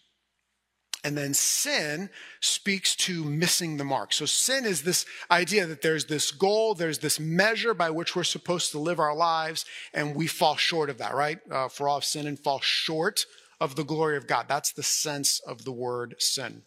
And 1.06 1.18
then 1.18 1.34
sin 1.34 2.10
speaks 2.40 2.96
to 2.96 3.26
missing 3.26 3.76
the 3.76 3.84
mark. 3.84 4.14
So 4.14 4.26
sin 4.26 4.66
is 4.66 4.84
this 4.84 5.06
idea 5.30 5.66
that 5.66 5.82
there's 5.82 6.06
this 6.06 6.32
goal, 6.32 6.76
there's 6.76 7.00
this 7.00 7.20
measure 7.20 7.74
by 7.74 7.90
which 7.90 8.16
we're 8.16 8.24
supposed 8.24 8.72
to 8.72 8.80
live 8.80 9.00
our 9.00 9.16
lives, 9.16 9.66
and 9.94 10.16
we 10.16 10.28
fall 10.28 10.56
short 10.56 10.90
of 10.90 11.00
that, 11.00 11.14
right? 11.14 11.40
Uh, 11.52 11.68
for 11.68 11.90
all 11.90 11.98
of 11.98 12.06
sin 12.06 12.28
and 12.28 12.40
fall 12.40 12.62
short 12.62 13.26
of 13.60 13.76
the 13.76 13.84
glory 13.84 14.16
of 14.16 14.28
God. 14.28 14.46
That's 14.48 14.72
the 14.72 14.84
sense 14.84 15.42
of 15.42 15.66
the 15.66 15.74
word 15.74 16.16
sin. 16.20 16.64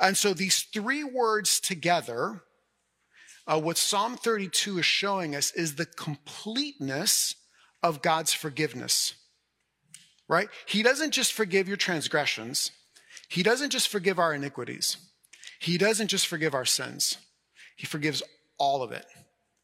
And 0.00 0.16
so 0.16 0.32
these 0.34 0.62
three 0.62 1.02
words 1.02 1.58
together, 1.58 2.42
uh, 3.48 3.58
what 3.58 3.78
Psalm 3.78 4.16
32 4.16 4.78
is 4.78 4.84
showing 4.84 5.34
us 5.34 5.50
is 5.52 5.74
the 5.74 5.86
completeness 5.86 7.34
of 7.82 8.02
God's 8.02 8.34
forgiveness, 8.34 9.14
right? 10.28 10.48
He 10.66 10.82
doesn't 10.82 11.12
just 11.12 11.32
forgive 11.32 11.66
your 11.66 11.78
transgressions. 11.78 12.70
He 13.28 13.42
doesn't 13.42 13.70
just 13.70 13.88
forgive 13.88 14.18
our 14.18 14.34
iniquities, 14.34 14.98
He 15.58 15.78
doesn't 15.78 16.08
just 16.08 16.26
forgive 16.26 16.54
our 16.54 16.66
sins, 16.66 17.16
He 17.76 17.86
forgives 17.86 18.22
all 18.58 18.82
of 18.82 18.92
it. 18.92 19.06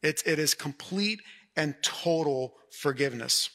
It's, 0.03 0.23
it 0.23 0.39
is 0.39 0.55
complete 0.55 1.21
and 1.57 1.75
total 1.83 2.55
forgiveness. 2.71 3.51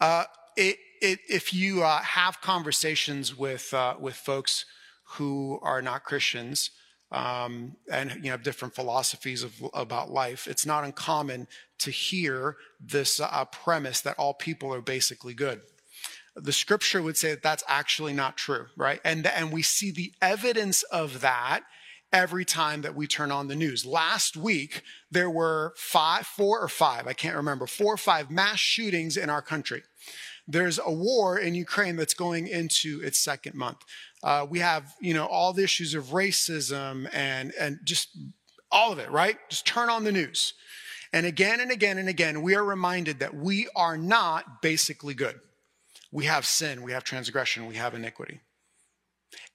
Uh, 0.00 0.24
it, 0.56 0.76
it, 1.00 1.20
if 1.28 1.54
you 1.54 1.82
uh, 1.82 2.00
have 2.02 2.40
conversations 2.40 3.36
with, 3.36 3.72
uh, 3.72 3.94
with 3.98 4.14
folks 4.14 4.64
who 5.10 5.58
are 5.62 5.80
not 5.80 6.04
Christians, 6.04 6.70
um, 7.16 7.76
and 7.90 8.12
you 8.22 8.30
know 8.30 8.36
different 8.36 8.74
philosophies 8.74 9.42
of, 9.42 9.54
about 9.72 10.10
life, 10.10 10.46
it's 10.46 10.66
not 10.66 10.84
uncommon 10.84 11.48
to 11.78 11.90
hear 11.90 12.56
this 12.80 13.20
uh, 13.20 13.44
premise 13.46 14.00
that 14.02 14.18
all 14.18 14.34
people 14.34 14.72
are 14.72 14.82
basically 14.82 15.34
good. 15.34 15.62
The 16.34 16.52
scripture 16.52 17.00
would 17.00 17.16
say 17.16 17.30
that 17.30 17.42
that's 17.42 17.64
actually 17.66 18.12
not 18.12 18.36
true, 18.36 18.66
right? 18.76 19.00
And 19.04 19.26
and 19.26 19.50
we 19.50 19.62
see 19.62 19.90
the 19.90 20.12
evidence 20.20 20.82
of 20.84 21.22
that 21.22 21.62
every 22.12 22.44
time 22.44 22.82
that 22.82 22.94
we 22.94 23.06
turn 23.06 23.32
on 23.32 23.48
the 23.48 23.56
news. 23.56 23.84
Last 23.84 24.36
week, 24.36 24.82
there 25.10 25.30
were 25.30 25.74
five, 25.76 26.26
four 26.26 26.60
or 26.60 26.68
five, 26.68 27.06
I 27.06 27.12
can't 27.12 27.36
remember, 27.36 27.66
four 27.66 27.94
or 27.94 27.98
five 27.98 28.30
mass 28.30 28.58
shootings 28.58 29.16
in 29.16 29.28
our 29.28 29.42
country. 29.42 29.82
There's 30.46 30.78
a 30.78 30.92
war 30.92 31.36
in 31.36 31.54
Ukraine 31.54 31.96
that's 31.96 32.14
going 32.14 32.46
into 32.46 33.00
its 33.02 33.18
second 33.18 33.56
month. 33.56 33.78
Uh, 34.26 34.44
we 34.50 34.58
have, 34.58 34.92
you 35.00 35.14
know, 35.14 35.24
all 35.24 35.52
the 35.52 35.62
issues 35.62 35.94
of 35.94 36.06
racism 36.06 37.08
and, 37.12 37.52
and 37.60 37.78
just 37.84 38.08
all 38.72 38.90
of 38.92 38.98
it, 38.98 39.08
right? 39.08 39.36
Just 39.48 39.64
turn 39.64 39.88
on 39.88 40.02
the 40.02 40.10
news. 40.10 40.54
And 41.12 41.24
again 41.26 41.60
and 41.60 41.70
again 41.70 41.96
and 41.96 42.08
again, 42.08 42.42
we 42.42 42.56
are 42.56 42.64
reminded 42.64 43.20
that 43.20 43.36
we 43.36 43.68
are 43.76 43.96
not 43.96 44.62
basically 44.62 45.14
good. 45.14 45.38
We 46.10 46.24
have 46.24 46.44
sin, 46.44 46.82
we 46.82 46.90
have 46.90 47.04
transgression, 47.04 47.66
we 47.66 47.76
have 47.76 47.94
iniquity. 47.94 48.40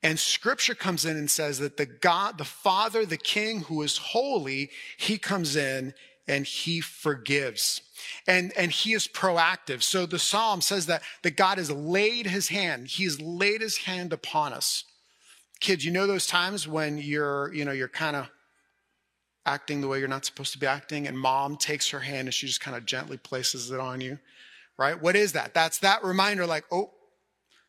And 0.01 0.17
scripture 0.17 0.73
comes 0.73 1.03
in 1.03 1.17
and 1.17 1.29
says 1.29 1.59
that 1.59 1.75
the 1.75 1.85
God, 1.85 2.37
the 2.37 2.45
Father, 2.45 3.05
the 3.05 3.17
King 3.17 3.63
who 3.63 3.81
is 3.81 3.97
holy, 3.97 4.69
he 4.95 5.17
comes 5.17 5.57
in 5.57 5.93
and 6.29 6.45
he 6.45 6.79
forgives. 6.79 7.81
And, 8.27 8.53
and 8.57 8.71
he 8.71 8.93
is 8.93 9.07
proactive. 9.07 9.83
So 9.83 10.05
the 10.05 10.19
Psalm 10.19 10.61
says 10.61 10.85
that, 10.87 11.01
that 11.23 11.35
God 11.35 11.57
has 11.57 11.71
laid 11.71 12.27
his 12.27 12.49
hand. 12.49 12.87
He 12.87 13.03
has 13.05 13.19
laid 13.21 13.61
his 13.61 13.77
hand 13.77 14.13
upon 14.13 14.53
us. 14.53 14.83
Kids, 15.59 15.85
you 15.85 15.91
know 15.91 16.07
those 16.07 16.27
times 16.27 16.67
when 16.67 16.97
you're, 16.97 17.53
you 17.53 17.65
know, 17.65 17.71
you're 17.71 17.87
kind 17.87 18.15
of 18.15 18.29
acting 19.45 19.81
the 19.81 19.87
way 19.87 19.99
you're 19.99 20.07
not 20.07 20.25
supposed 20.25 20.53
to 20.53 20.59
be 20.59 20.67
acting, 20.67 21.07
and 21.07 21.17
mom 21.17 21.57
takes 21.57 21.89
her 21.89 21.99
hand 21.99 22.27
and 22.27 22.33
she 22.33 22.47
just 22.47 22.61
kind 22.61 22.77
of 22.77 22.85
gently 22.85 23.17
places 23.17 23.71
it 23.71 23.79
on 23.79 24.01
you, 24.01 24.19
right? 24.77 25.01
What 25.01 25.15
is 25.15 25.33
that? 25.33 25.53
That's 25.53 25.79
that 25.79 26.03
reminder, 26.03 26.45
like, 26.45 26.65
oh, 26.71 26.91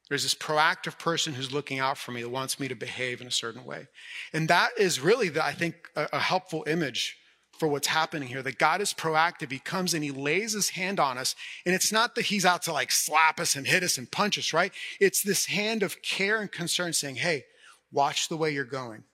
there's 0.09 0.23
this 0.23 0.35
proactive 0.35 0.99
person 0.99 1.33
who's 1.33 1.53
looking 1.53 1.79
out 1.79 1.97
for 1.97 2.13
me 2.13 2.21
that 2.21 2.29
wants 2.29 2.61
me 2.61 2.69
to 2.69 2.75
behave 2.75 3.23
in 3.23 3.27
a 3.27 3.31
certain 3.31 3.65
way. 3.65 3.89
And 4.35 4.49
that 4.49 4.71
is 4.77 5.01
really, 5.01 5.31
the, 5.31 5.43
I 5.43 5.53
think, 5.53 5.89
a, 5.97 6.09
a 6.13 6.19
helpful 6.19 6.65
image 6.67 7.17
for 7.59 7.69
what's 7.69 7.87
happening 7.89 8.29
here 8.29 8.43
that 8.43 8.59
God 8.59 8.81
is 8.81 8.93
proactive. 8.93 9.53
He 9.53 9.59
comes 9.59 9.95
and 9.95 10.03
he 10.03 10.11
lays 10.11 10.53
his 10.53 10.71
hand 10.71 10.99
on 10.99 11.19
us. 11.19 11.35
And 11.65 11.75
it's 11.75 11.93
not 11.93 12.15
that 12.15 12.27
he's 12.27 12.45
out 12.45 12.63
to 12.63 12.73
like 12.73 12.91
slap 12.91 13.39
us 13.39 13.55
and 13.55 13.67
hit 13.67 13.83
us 13.83 13.99
and 13.99 14.11
punch 14.11 14.39
us, 14.39 14.53
right? 14.53 14.73
It's 15.01 15.23
this 15.23 15.47
hand 15.47 15.83
of 15.83 16.03
care 16.03 16.41
and 16.41 16.51
concern 16.51 16.93
saying, 16.93 17.17
hey, 17.17 17.45
watch 17.93 18.29
the 18.29 18.37
way 18.37 18.51
you're 18.51 18.65
going. 18.65 19.05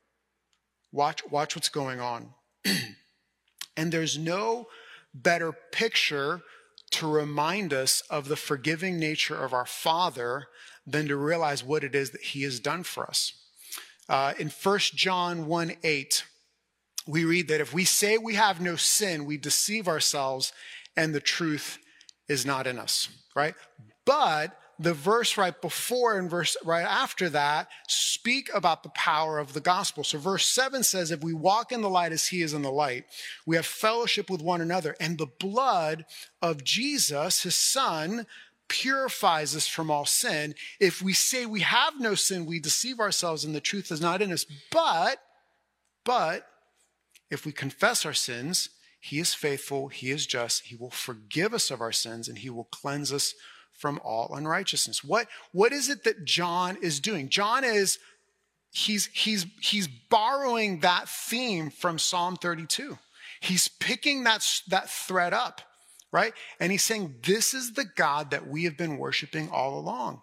Watch, 0.92 1.22
watch 1.30 1.56
what's 1.56 1.68
going 1.68 2.00
on. 2.00 2.30
and 3.76 3.92
there's 3.92 4.16
no 4.16 4.68
better 5.12 5.52
picture 5.52 6.42
to 6.90 7.06
remind 7.06 7.72
us 7.72 8.02
of 8.08 8.28
the 8.28 8.36
forgiving 8.36 8.98
nature 8.98 9.36
of 9.36 9.52
our 9.52 9.66
Father 9.66 10.46
than 10.86 11.06
to 11.08 11.16
realize 11.16 11.62
what 11.62 11.84
it 11.84 11.94
is 11.94 12.10
that 12.10 12.22
he 12.22 12.42
has 12.42 12.60
done 12.60 12.82
for 12.82 13.06
us. 13.06 13.32
Uh, 14.08 14.32
in 14.38 14.48
1 14.48 14.78
John 14.94 15.46
1 15.46 15.72
8, 15.82 16.24
we 17.08 17.24
read 17.24 17.48
that 17.48 17.62
if 17.62 17.72
we 17.72 17.84
say 17.84 18.18
we 18.18 18.34
have 18.34 18.60
no 18.60 18.76
sin, 18.76 19.24
we 19.24 19.38
deceive 19.38 19.88
ourselves 19.88 20.52
and 20.94 21.14
the 21.14 21.20
truth 21.20 21.78
is 22.28 22.44
not 22.44 22.66
in 22.66 22.78
us, 22.78 23.08
right? 23.34 23.54
But 24.04 24.54
the 24.78 24.92
verse 24.92 25.36
right 25.38 25.58
before 25.60 26.18
and 26.18 26.30
verse 26.30 26.56
right 26.64 26.84
after 26.84 27.30
that 27.30 27.68
speak 27.88 28.50
about 28.54 28.82
the 28.82 28.90
power 28.90 29.38
of 29.38 29.54
the 29.54 29.60
gospel. 29.60 30.04
So 30.04 30.18
verse 30.18 30.46
7 30.46 30.82
says, 30.82 31.10
If 31.10 31.24
we 31.24 31.32
walk 31.32 31.72
in 31.72 31.80
the 31.80 31.88
light 31.88 32.12
as 32.12 32.28
he 32.28 32.42
is 32.42 32.52
in 32.52 32.62
the 32.62 32.70
light, 32.70 33.04
we 33.46 33.56
have 33.56 33.66
fellowship 33.66 34.28
with 34.28 34.42
one 34.42 34.60
another, 34.60 34.94
and 35.00 35.16
the 35.16 35.26
blood 35.40 36.04
of 36.42 36.62
Jesus, 36.62 37.42
his 37.42 37.56
son, 37.56 38.26
purifies 38.68 39.56
us 39.56 39.66
from 39.66 39.90
all 39.90 40.04
sin. 40.04 40.54
If 40.78 41.00
we 41.00 41.14
say 41.14 41.46
we 41.46 41.60
have 41.60 41.98
no 41.98 42.14
sin, 42.14 42.44
we 42.44 42.60
deceive 42.60 43.00
ourselves 43.00 43.44
and 43.44 43.54
the 43.54 43.60
truth 43.60 43.90
is 43.90 44.00
not 44.02 44.20
in 44.20 44.30
us. 44.30 44.44
But, 44.70 45.18
but, 46.04 46.46
if 47.30 47.44
we 47.44 47.52
confess 47.52 48.04
our 48.04 48.14
sins, 48.14 48.70
he 49.00 49.18
is 49.18 49.34
faithful, 49.34 49.88
he 49.88 50.10
is 50.10 50.26
just, 50.26 50.64
he 50.64 50.76
will 50.76 50.90
forgive 50.90 51.54
us 51.54 51.70
of 51.70 51.80
our 51.80 51.92
sins, 51.92 52.28
and 52.28 52.38
he 52.38 52.50
will 52.50 52.64
cleanse 52.64 53.12
us 53.12 53.34
from 53.72 54.00
all 54.04 54.34
unrighteousness. 54.34 55.04
What, 55.04 55.28
what 55.52 55.72
is 55.72 55.88
it 55.88 56.04
that 56.04 56.24
John 56.24 56.76
is 56.82 56.98
doing? 56.98 57.28
John 57.28 57.62
is, 57.62 57.98
he's, 58.70 59.06
he's, 59.12 59.46
he's 59.60 59.86
borrowing 59.86 60.80
that 60.80 61.08
theme 61.08 61.70
from 61.70 61.98
Psalm 61.98 62.36
32. 62.36 62.98
He's 63.40 63.68
picking 63.68 64.24
that, 64.24 64.44
that 64.68 64.90
thread 64.90 65.32
up 65.32 65.60
right? 66.12 66.32
And 66.60 66.72
he's 66.72 66.82
saying, 66.82 67.16
This 67.22 67.54
is 67.54 67.72
the 67.72 67.84
God 67.84 68.30
that 68.30 68.46
we 68.46 68.64
have 68.64 68.76
been 68.76 68.98
worshiping 68.98 69.50
all 69.50 69.78
along. 69.78 70.22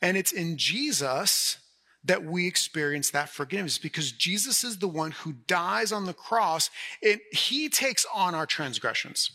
And 0.00 0.16
it's 0.16 0.32
in 0.32 0.58
Jesus 0.58 1.58
that 2.04 2.24
we 2.24 2.46
experience 2.46 3.10
that 3.10 3.28
forgiveness 3.28 3.78
because 3.78 4.12
Jesus 4.12 4.64
is 4.64 4.78
the 4.78 4.88
one 4.88 5.12
who 5.12 5.34
dies 5.46 5.92
on 5.92 6.06
the 6.06 6.12
cross 6.12 6.70
and 7.02 7.20
he 7.30 7.68
takes 7.68 8.04
on 8.14 8.34
our 8.34 8.46
transgressions. 8.46 9.30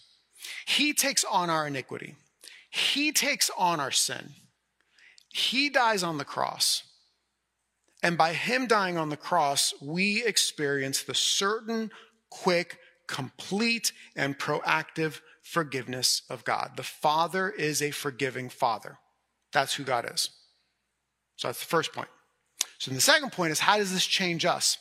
He 0.65 0.93
takes 0.93 1.24
on 1.24 1.50
our 1.50 1.67
iniquity. 1.67 2.15
He 2.69 3.12
takes 3.12 3.50
on 3.57 3.79
our 3.79 3.91
sin. 3.91 4.31
He 5.29 5.69
dies 5.69 6.03
on 6.03 6.17
the 6.17 6.25
cross. 6.25 6.83
And 8.03 8.17
by 8.17 8.33
him 8.33 8.67
dying 8.67 8.97
on 8.97 9.09
the 9.09 9.17
cross, 9.17 9.74
we 9.81 10.24
experience 10.24 11.03
the 11.03 11.15
certain, 11.15 11.89
quick, 12.29 12.77
complete, 13.07 13.91
and 14.15 14.38
proactive 14.38 15.21
forgiveness 15.41 16.21
of 16.29 16.43
God. 16.43 16.74
The 16.75 16.83
Father 16.83 17.50
is 17.50 17.81
a 17.81 17.91
forgiving 17.91 18.50
Father. 18.50 19.00
That's 19.53 19.75
who 19.75 19.83
God 19.83 20.09
is. 20.13 20.29
So 21.38 21.47
that's 21.47 21.59
the 21.59 21.65
first 21.65 21.93
point. 21.93 22.09
So 22.77 22.91
the 22.91 23.01
second 23.01 23.31
point 23.31 23.51
is 23.51 23.60
how 23.60 23.77
does 23.77 23.91
this 23.91 24.05
change 24.05 24.46
us? 24.46 24.77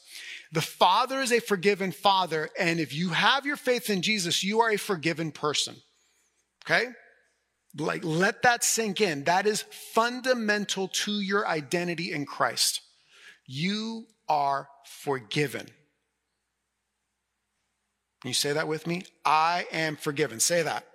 The 0.52 0.60
Father 0.60 1.20
is 1.20 1.32
a 1.32 1.40
forgiven 1.40 1.92
Father, 1.92 2.50
and 2.58 2.78
if 2.78 2.94
you 2.94 3.10
have 3.10 3.46
your 3.46 3.56
faith 3.56 3.90
in 3.90 4.02
Jesus, 4.02 4.44
you 4.44 4.60
are 4.60 4.70
a 4.70 4.76
forgiven 4.76 5.32
person. 5.32 5.76
Okay? 6.64 6.86
Like, 7.76 8.04
let 8.04 8.42
that 8.42 8.64
sink 8.64 9.00
in. 9.00 9.24
That 9.24 9.46
is 9.46 9.62
fundamental 9.62 10.88
to 10.88 11.12
your 11.12 11.46
identity 11.46 12.12
in 12.12 12.24
Christ. 12.24 12.80
You 13.44 14.06
are 14.28 14.68
forgiven. 14.84 15.66
Can 18.20 18.28
you 18.28 18.34
say 18.34 18.52
that 18.52 18.66
with 18.66 18.86
me? 18.86 19.04
I 19.24 19.66
am 19.72 19.96
forgiven. 19.96 20.40
Say 20.40 20.62
that. 20.62 20.86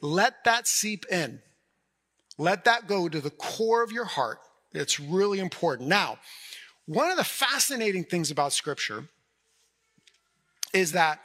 Let 0.00 0.44
that 0.44 0.66
seep 0.66 1.04
in. 1.10 1.40
Let 2.38 2.64
that 2.64 2.86
go 2.86 3.08
to 3.08 3.20
the 3.20 3.30
core 3.30 3.82
of 3.82 3.92
your 3.92 4.04
heart. 4.04 4.38
It's 4.72 5.00
really 5.00 5.38
important. 5.38 5.88
Now, 5.88 6.18
one 6.86 7.10
of 7.10 7.16
the 7.16 7.24
fascinating 7.24 8.04
things 8.04 8.30
about 8.30 8.52
Scripture 8.52 9.04
is 10.72 10.92
that 10.92 11.20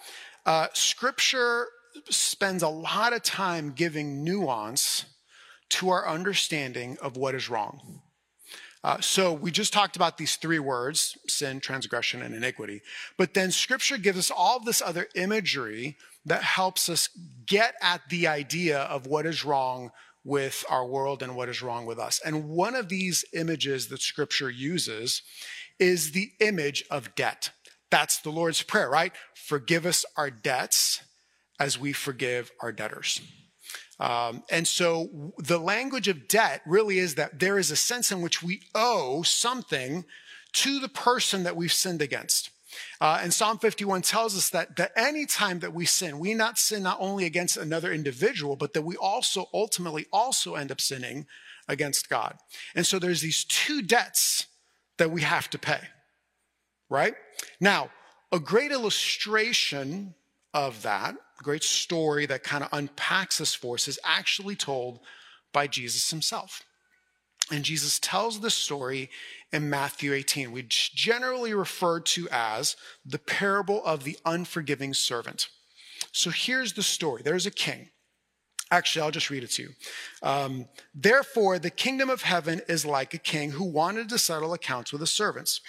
uh, 0.46 0.68
Scripture 0.74 1.68
spends 2.10 2.64
a 2.64 2.70
lot 2.70 3.14
of 3.14 3.24
time 3.24 3.72
giving 3.72 4.24
nuance 4.24 5.06
to 5.70 5.90
our 5.90 6.08
understanding 6.08 6.98
of 7.02 7.18
what 7.18 7.36
is 7.36 7.50
wrong. 7.50 8.02
Uh, 8.84 9.00
so 9.00 9.32
we 9.32 9.50
just 9.50 9.72
talked 9.72 9.96
about 9.96 10.18
these 10.18 10.36
three 10.36 10.60
words 10.60 11.18
sin, 11.28 11.60
transgression, 11.62 12.22
and 12.22 12.36
iniquity. 12.36 12.82
But 13.18 13.34
then 13.34 13.50
scripture 13.50 13.98
gives 13.98 14.18
us 14.18 14.32
all 14.32 14.60
this 14.60 14.82
other 14.82 15.08
imagery 15.16 15.98
that 16.26 16.44
helps 16.44 16.90
us 16.90 17.10
get 17.46 17.76
at 17.82 18.02
the 18.10 18.28
idea 18.28 18.80
of 18.80 19.08
what 19.08 19.26
is 19.26 19.46
wrong 19.46 19.92
with 20.24 20.63
our 20.70 20.86
world 20.86 21.22
and 21.22 21.36
what 21.36 21.50
is 21.50 21.62
wrong 21.62 21.86
with 21.86 22.00
us. 22.00 22.22
And 22.25 22.50
one 22.50 22.75
of 22.75 22.89
these 22.89 23.25
images 23.34 23.88
that 23.88 24.01
scripture 24.01 24.50
uses 24.50 25.22
is 25.80 26.12
the 26.12 26.32
image 26.39 26.84
of 26.89 27.13
debt. 27.15 27.51
That's 27.92 28.18
the 28.18 28.32
Lord's 28.32 28.62
Prayer, 28.63 28.89
right? 28.89 29.13
Forgive 29.36 29.86
us 29.86 30.06
our 30.15 30.32
debts 30.32 31.03
as 31.60 31.80
we 31.80 31.94
forgive 31.94 32.51
our 32.62 32.72
debtors. 32.72 33.22
Um, 34.00 34.44
and 34.50 34.68
so 34.68 35.34
the 35.38 35.60
language 35.60 36.08
of 36.08 36.27
debt 36.27 36.62
really 36.65 36.98
is 36.98 37.15
that 37.15 37.39
there 37.39 37.60
is 37.60 37.70
a 37.70 37.75
sense 37.75 38.12
in 38.12 38.22
which 38.22 38.42
we 38.42 38.62
owe 38.74 39.22
something 39.24 40.06
to 40.53 40.80
the 40.80 40.89
person 40.89 41.44
that 41.44 41.56
we've 41.56 41.74
sinned 41.74 42.01
against. 42.01 42.50
Uh, 43.01 43.20
and 43.22 43.34
Psalm 43.34 43.58
51 43.58 44.01
tells 44.01 44.36
us 44.36 44.50
that, 44.50 44.75
that 44.77 44.92
any 44.96 45.25
time 45.25 45.60
that 45.60 45.74
we 45.74 45.86
sin, 45.86 46.20
we 46.20 46.34
not 46.34 46.58
sin 46.58 46.84
not 46.84 46.98
only 47.00 47.25
against 47.25 47.58
another 47.58 47.92
individual, 47.92 48.56
but 48.56 48.74
that 48.74 48.82
we 48.84 48.96
also 48.96 49.48
ultimately 49.53 50.06
also 50.12 50.56
end 50.56 50.72
up 50.72 50.82
sinning 50.82 51.25
against 51.68 52.10
God. 52.10 52.38
And 52.75 52.86
so 52.86 53.00
there's 53.00 53.22
these 53.22 53.44
two 53.44 53.82
debts 53.82 54.48
that 54.98 55.12
we 55.12 55.22
have 55.22 55.50
to 55.51 55.58
pay, 55.58 55.80
right? 56.89 57.15
Now, 57.60 57.89
a 58.32 58.39
great 58.39 58.72
illustration 58.72 60.15
of 60.53 60.82
that 60.84 61.15
a 61.39 61.44
great 61.44 61.63
story 61.63 62.25
that 62.25 62.44
kind 62.44 62.63
of 62.63 62.70
unpacks 62.72 63.39
this 63.39 63.53
for 63.53 63.75
us 63.75 63.88
is 63.88 64.00
actually 64.03 64.56
told 64.56 65.00
by 65.51 65.68
Jesus 65.68 66.10
himself. 66.10 66.63
And 67.51 67.65
Jesus 67.65 68.00
tells 68.00 68.39
this 68.39 68.53
story 68.53 69.10
in 69.54 69.70
Matthew 69.70 70.14
18, 70.14 70.52
which 70.52 70.94
generally 70.96 71.54
referred 71.54 72.06
to 72.08 72.28
as 72.32 72.76
the 73.06 73.20
parable 73.20 73.86
of 73.86 74.04
the 74.04 74.18
unforgiving 74.26 74.94
servant. 74.94 75.48
So 76.12 76.32
here's 76.32 76.74
the 76.74 76.84
story 76.84 77.22
there's 77.24 77.46
a 77.46 77.52
king. 77.52 77.90
Actually, 78.72 79.04
I'll 79.04 79.12
just 79.12 79.30
read 79.30 79.44
it 79.44 79.52
to 79.52 79.62
you. 79.62 79.70
Um, 80.24 80.66
Therefore, 80.96 81.60
the 81.60 81.70
kingdom 81.70 82.10
of 82.10 82.24
heaven 82.24 82.62
is 82.68 82.86
like 82.86 83.14
a 83.14 83.20
king 83.20 83.52
who 83.52 83.66
wanted 83.66 84.10
to 84.10 84.18
settle 84.18 84.54
accounts 84.54 84.92
with 84.92 85.02
his 85.02 85.12
servants. 85.12 85.62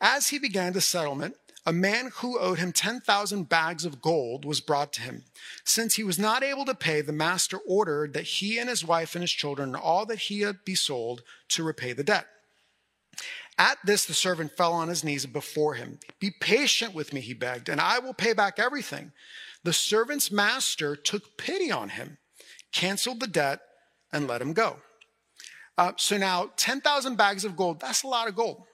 As 0.00 0.28
he 0.28 0.40
began 0.40 0.72
the 0.72 0.80
settlement, 0.80 1.36
a 1.64 1.72
man 1.72 2.10
who 2.16 2.38
owed 2.38 2.58
him 2.58 2.72
10,000 2.72 3.48
bags 3.48 3.84
of 3.84 4.02
gold 4.02 4.44
was 4.44 4.60
brought 4.60 4.92
to 4.94 5.00
him. 5.00 5.24
Since 5.64 5.94
he 5.94 6.04
was 6.04 6.18
not 6.18 6.42
able 6.42 6.64
to 6.64 6.74
pay, 6.74 7.00
the 7.00 7.12
master 7.12 7.58
ordered 7.66 8.12
that 8.14 8.24
he 8.24 8.58
and 8.58 8.68
his 8.68 8.84
wife 8.84 9.14
and 9.14 9.22
his 9.22 9.30
children 9.30 9.68
and 9.68 9.76
all 9.76 10.04
that 10.06 10.18
he 10.18 10.40
had 10.40 10.64
be 10.64 10.74
sold 10.74 11.22
to 11.50 11.62
repay 11.62 11.92
the 11.92 12.04
debt. 12.04 12.26
At 13.58 13.78
this, 13.84 14.04
the 14.04 14.14
servant 14.14 14.56
fell 14.56 14.72
on 14.72 14.88
his 14.88 15.04
knees 15.04 15.26
before 15.26 15.74
him. 15.74 15.98
Be 16.18 16.30
patient 16.30 16.94
with 16.94 17.12
me, 17.12 17.20
he 17.20 17.34
begged, 17.34 17.68
and 17.68 17.80
I 17.80 17.98
will 17.98 18.14
pay 18.14 18.32
back 18.32 18.58
everything. 18.58 19.12
The 19.62 19.72
servant's 19.72 20.30
master 20.30 20.96
took 20.96 21.36
pity 21.36 21.70
on 21.70 21.90
him, 21.90 22.18
canceled 22.72 23.20
the 23.20 23.26
debt, 23.26 23.60
and 24.12 24.26
let 24.26 24.42
him 24.42 24.52
go. 24.52 24.78
Uh, 25.76 25.92
so 25.96 26.16
now, 26.16 26.50
10,000 26.56 27.16
bags 27.16 27.44
of 27.44 27.56
gold, 27.56 27.80
that's 27.80 28.02
a 28.02 28.08
lot 28.08 28.28
of 28.28 28.34
gold. 28.34 28.64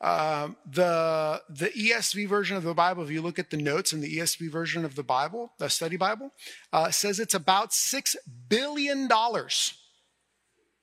Um, 0.00 0.56
the 0.70 1.40
the 1.48 1.70
ESV 1.70 2.28
version 2.28 2.56
of 2.58 2.62
the 2.62 2.74
Bible, 2.74 3.04
if 3.04 3.10
you 3.10 3.22
look 3.22 3.38
at 3.38 3.48
the 3.48 3.56
notes 3.56 3.92
in 3.92 4.00
the 4.00 4.18
ESV 4.18 4.50
version 4.50 4.84
of 4.84 4.96
the 4.96 5.02
Bible, 5.02 5.52
the 5.58 5.70
study 5.70 5.96
Bible, 5.96 6.30
uh, 6.74 6.90
says 6.90 7.18
it's 7.18 7.32
about 7.32 7.72
six 7.72 8.14
billion 8.48 9.08
dollars. 9.08 9.72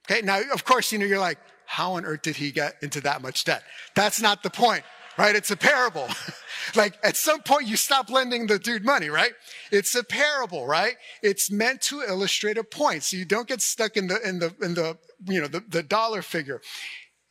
Okay, 0.10 0.26
now 0.26 0.42
of 0.52 0.64
course 0.66 0.92
you 0.92 0.98
know 0.98 1.06
you're 1.06 1.20
like, 1.20 1.38
how 1.72 1.94
on 1.94 2.06
earth 2.06 2.22
did 2.22 2.36
he 2.36 2.52
get 2.52 2.76
into 2.82 3.02
that 3.02 3.22
much 3.22 3.44
debt? 3.46 3.64
That's 3.96 4.22
not 4.22 4.44
the 4.44 4.50
point, 4.50 4.84
right? 5.18 5.36
It's 5.36 5.52
a 5.52 5.58
parable. 5.58 6.08
like 6.76 6.98
at 7.04 7.18
some 7.18 7.42
point 7.42 7.68
you 7.68 7.78
stop 7.78 8.10
lending 8.10 8.48
the 8.48 8.60
dude 8.60 8.86
money, 8.86 9.10
right? 9.10 9.34
It's 9.72 9.96
a 9.96 10.04
parable, 10.04 10.66
right? 10.66 10.96
It's 11.22 11.50
meant 11.52 11.82
to 11.84 12.02
illustrate 12.02 12.58
a 12.58 12.64
point, 12.64 13.04
so 13.04 13.18
you 13.18 13.26
don't 13.26 13.48
get 13.48 13.62
stuck 13.62 13.98
in 13.98 14.08
the 14.08 14.20
in 14.28 14.40
the 14.40 14.54
in 14.62 14.74
the 14.74 14.98
you 15.26 15.42
know 15.42 15.48
the, 15.48 15.64
the 15.68 15.84
dollar 15.84 16.22
figure 16.22 16.62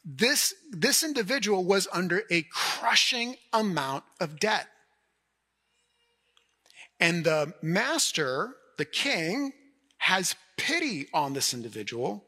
this, 0.04 0.54
this 0.70 1.02
individual 1.02 1.64
was 1.64 1.87
under 1.92 2.23
a 2.30 2.44
crushing 2.52 3.37
amount 3.52 4.04
of 4.18 4.40
debt. 4.40 4.66
And 6.99 7.25
the 7.25 7.54
master, 7.62 8.50
the 8.78 8.85
king, 8.85 9.52
has 9.99 10.35
pity 10.56 11.09
on 11.12 11.35
this 11.35 11.52
individual 11.52 12.25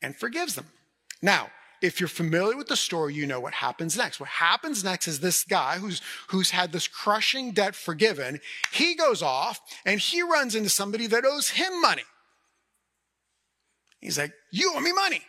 and 0.00 0.16
forgives 0.16 0.54
them. 0.54 0.66
Now, 1.22 1.50
if 1.80 1.98
you're 1.98 2.08
familiar 2.08 2.56
with 2.56 2.68
the 2.68 2.76
story, 2.76 3.14
you 3.14 3.26
know 3.26 3.40
what 3.40 3.54
happens 3.54 3.96
next. 3.96 4.20
What 4.20 4.28
happens 4.28 4.84
next 4.84 5.08
is 5.08 5.20
this 5.20 5.44
guy 5.44 5.78
who's, 5.78 6.00
who's 6.28 6.50
had 6.50 6.72
this 6.72 6.86
crushing 6.86 7.52
debt 7.52 7.74
forgiven, 7.74 8.40
he 8.72 8.94
goes 8.94 9.22
off 9.22 9.60
and 9.84 9.98
he 9.98 10.22
runs 10.22 10.54
into 10.54 10.68
somebody 10.68 11.06
that 11.08 11.24
owes 11.24 11.50
him 11.50 11.80
money. 11.80 12.04
He's 14.00 14.18
like, 14.18 14.32
You 14.50 14.72
owe 14.74 14.80
me 14.80 14.92
money. 14.92 15.22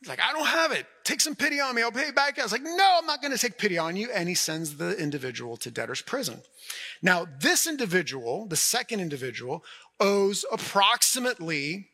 He's 0.00 0.08
like, 0.08 0.20
I 0.20 0.32
don't 0.32 0.46
have 0.46 0.72
it. 0.72 0.86
Take 1.04 1.20
some 1.20 1.36
pity 1.36 1.60
on 1.60 1.76
me. 1.76 1.82
I'll 1.82 1.92
pay 1.92 2.10
back. 2.10 2.36
I 2.36 2.42
was 2.42 2.50
like, 2.50 2.64
no, 2.64 2.98
I'm 2.98 3.06
not 3.06 3.22
going 3.22 3.30
to 3.30 3.38
take 3.38 3.56
pity 3.56 3.78
on 3.78 3.94
you. 3.94 4.10
And 4.12 4.28
he 4.28 4.34
sends 4.34 4.76
the 4.76 4.96
individual 5.00 5.56
to 5.58 5.70
debtor's 5.70 6.02
prison. 6.02 6.42
Now, 7.02 7.24
this 7.40 7.68
individual, 7.68 8.46
the 8.46 8.56
second 8.56 8.98
individual, 8.98 9.62
owes 10.00 10.44
approximately 10.50 11.90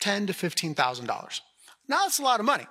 ten 0.00 0.26
to 0.26 0.32
fifteen 0.32 0.74
thousand 0.74 1.06
dollars. 1.06 1.40
Now 1.88 2.02
that's 2.02 2.18
a 2.18 2.22
lot 2.22 2.40
of 2.40 2.46
money, 2.46 2.66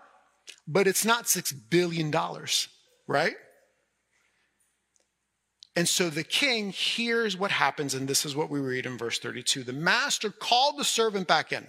but 0.68 0.88
it's 0.88 1.06
not 1.06 1.28
six 1.28 1.52
billion 1.52 2.12
dollars, 2.12 2.68
right? 3.08 3.36
And 5.76 5.88
so 5.88 6.10
the 6.10 6.24
king 6.24 6.70
hears 6.70 7.38
what 7.38 7.52
happens, 7.52 7.94
and 7.94 8.08
this 8.08 8.26
is 8.26 8.36
what 8.36 8.50
we 8.50 8.60
read 8.60 8.86
in 8.86 8.98
verse 8.98 9.20
32. 9.20 9.64
The 9.64 9.74
master 9.74 10.30
called 10.30 10.78
the 10.78 10.86
servant 10.86 11.28
back 11.28 11.52
in. 11.52 11.68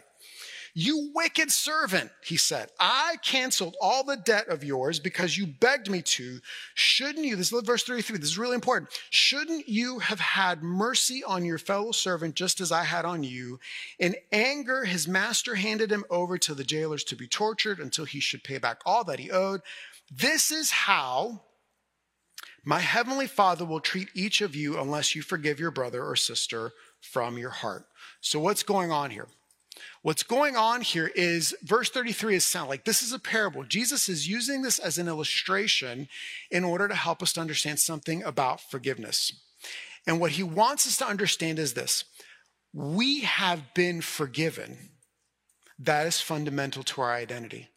You 0.79 1.11
wicked 1.15 1.51
servant, 1.51 2.11
he 2.23 2.37
said, 2.37 2.69
I 2.79 3.17
canceled 3.23 3.77
all 3.81 4.05
the 4.05 4.19
debt 4.19 4.49
of 4.49 4.63
yours 4.63 5.01
because 5.01 5.39
you 5.39 5.47
begged 5.47 5.89
me 5.89 6.03
to. 6.03 6.39
Shouldn't 6.75 7.25
you, 7.25 7.35
this 7.35 7.51
is 7.51 7.63
verse 7.63 7.83
33, 7.83 8.19
this 8.19 8.29
is 8.29 8.37
really 8.37 8.57
important. 8.57 8.91
Shouldn't 9.09 9.71
you 9.71 10.01
have 10.01 10.21
had 10.21 10.63
mercy 10.63 11.25
on 11.25 11.47
your 11.47 11.57
fellow 11.57 11.93
servant 11.93 12.35
just 12.35 12.61
as 12.61 12.73
I 12.73 12.85
had 12.85 13.07
on 13.07 13.25
you? 13.25 13.59
In 13.99 14.17
anger, 14.31 14.85
his 14.85 15.09
master 15.09 15.55
handed 15.55 15.91
him 15.91 16.05
over 16.11 16.37
to 16.37 16.55
the 16.55 16.63
jailers 16.63 17.05
to 17.05 17.17
be 17.17 17.27
tortured 17.27 17.81
until 17.81 18.05
he 18.05 18.21
should 18.21 18.45
pay 18.45 18.59
back 18.59 18.83
all 18.85 19.03
that 19.05 19.19
he 19.19 19.31
owed. 19.31 19.63
This 20.13 20.51
is 20.51 20.71
how 20.71 21.41
my 22.67 22.81
heavenly 22.81 23.29
father 23.29 23.65
will 23.65 23.81
treat 23.81 24.09
each 24.13 24.43
of 24.43 24.55
you 24.55 24.79
unless 24.79 25.15
you 25.15 25.23
forgive 25.23 25.59
your 25.59 25.71
brother 25.71 26.05
or 26.05 26.17
sister 26.17 26.73
from 27.01 27.39
your 27.39 27.49
heart. 27.49 27.87
So 28.21 28.41
what's 28.41 28.63
going 28.63 28.93
on 28.93 29.11
here? 29.11 29.29
What's 30.07 30.23
going 30.23 30.55
on 30.55 30.83
here 30.83 31.11
is 31.17 31.53
verse 31.65 31.91
33 31.91 32.37
is 32.37 32.45
sound 32.45 32.69
like 32.69 32.85
this 32.85 33.03
is 33.03 33.13
a 33.13 33.19
parable. 33.19 33.65
Jesus 33.65 34.09
is 34.09 34.29
using 34.29 34.63
this 34.63 34.79
as 34.79 34.99
an 34.99 35.09
illustration 35.09 36.07
in 36.49 36.63
order 36.63 36.87
to 36.87 36.95
help 36.95 37.25
us 37.25 37.33
to 37.33 37.41
understand 37.41 37.81
something 37.81 38.23
about 38.23 38.61
forgiveness. 38.61 39.33
And 40.07 40.21
what 40.21 40.31
he 40.31 40.45
wants 40.45 40.87
us 40.87 40.97
to 40.99 41.09
understand 41.09 41.59
is 41.59 41.75
this 41.75 42.05
we 42.73 43.23
have 43.23 43.75
been 43.75 44.01
forgiven. 44.01 44.91
That 45.77 46.07
is 46.07 46.21
fundamental 46.21 46.85
to 46.85 47.01
our 47.01 47.13
identity. 47.13 47.71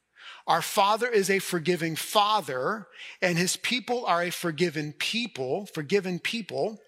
Our 0.46 0.62
Father 0.62 1.08
is 1.08 1.32
a 1.32 1.40
forgiving 1.40 1.96
Father, 1.96 2.86
and 3.24 3.40
His 3.40 3.58
people 3.58 4.06
are 4.06 4.22
a 4.22 4.30
forgiven 4.30 4.94
people, 4.94 5.66
forgiven 5.66 6.20
people. 6.20 6.80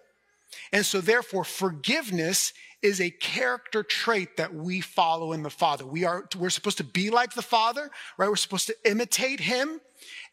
And 0.71 0.85
so, 0.85 1.01
therefore, 1.01 1.45
forgiveness 1.45 2.53
is 2.81 2.99
a 2.99 3.11
character 3.11 3.83
trait 3.83 4.37
that 4.37 4.53
we 4.53 4.81
follow 4.81 5.33
in 5.33 5.43
the 5.43 5.49
Father. 5.49 5.85
We 5.85 6.03
are, 6.05 6.27
we're 6.37 6.49
supposed 6.49 6.77
to 6.77 6.83
be 6.83 7.09
like 7.09 7.33
the 7.33 7.41
Father, 7.41 7.91
right? 8.17 8.29
We're 8.29 8.35
supposed 8.35 8.67
to 8.67 8.75
imitate 8.89 9.39
Him. 9.39 9.81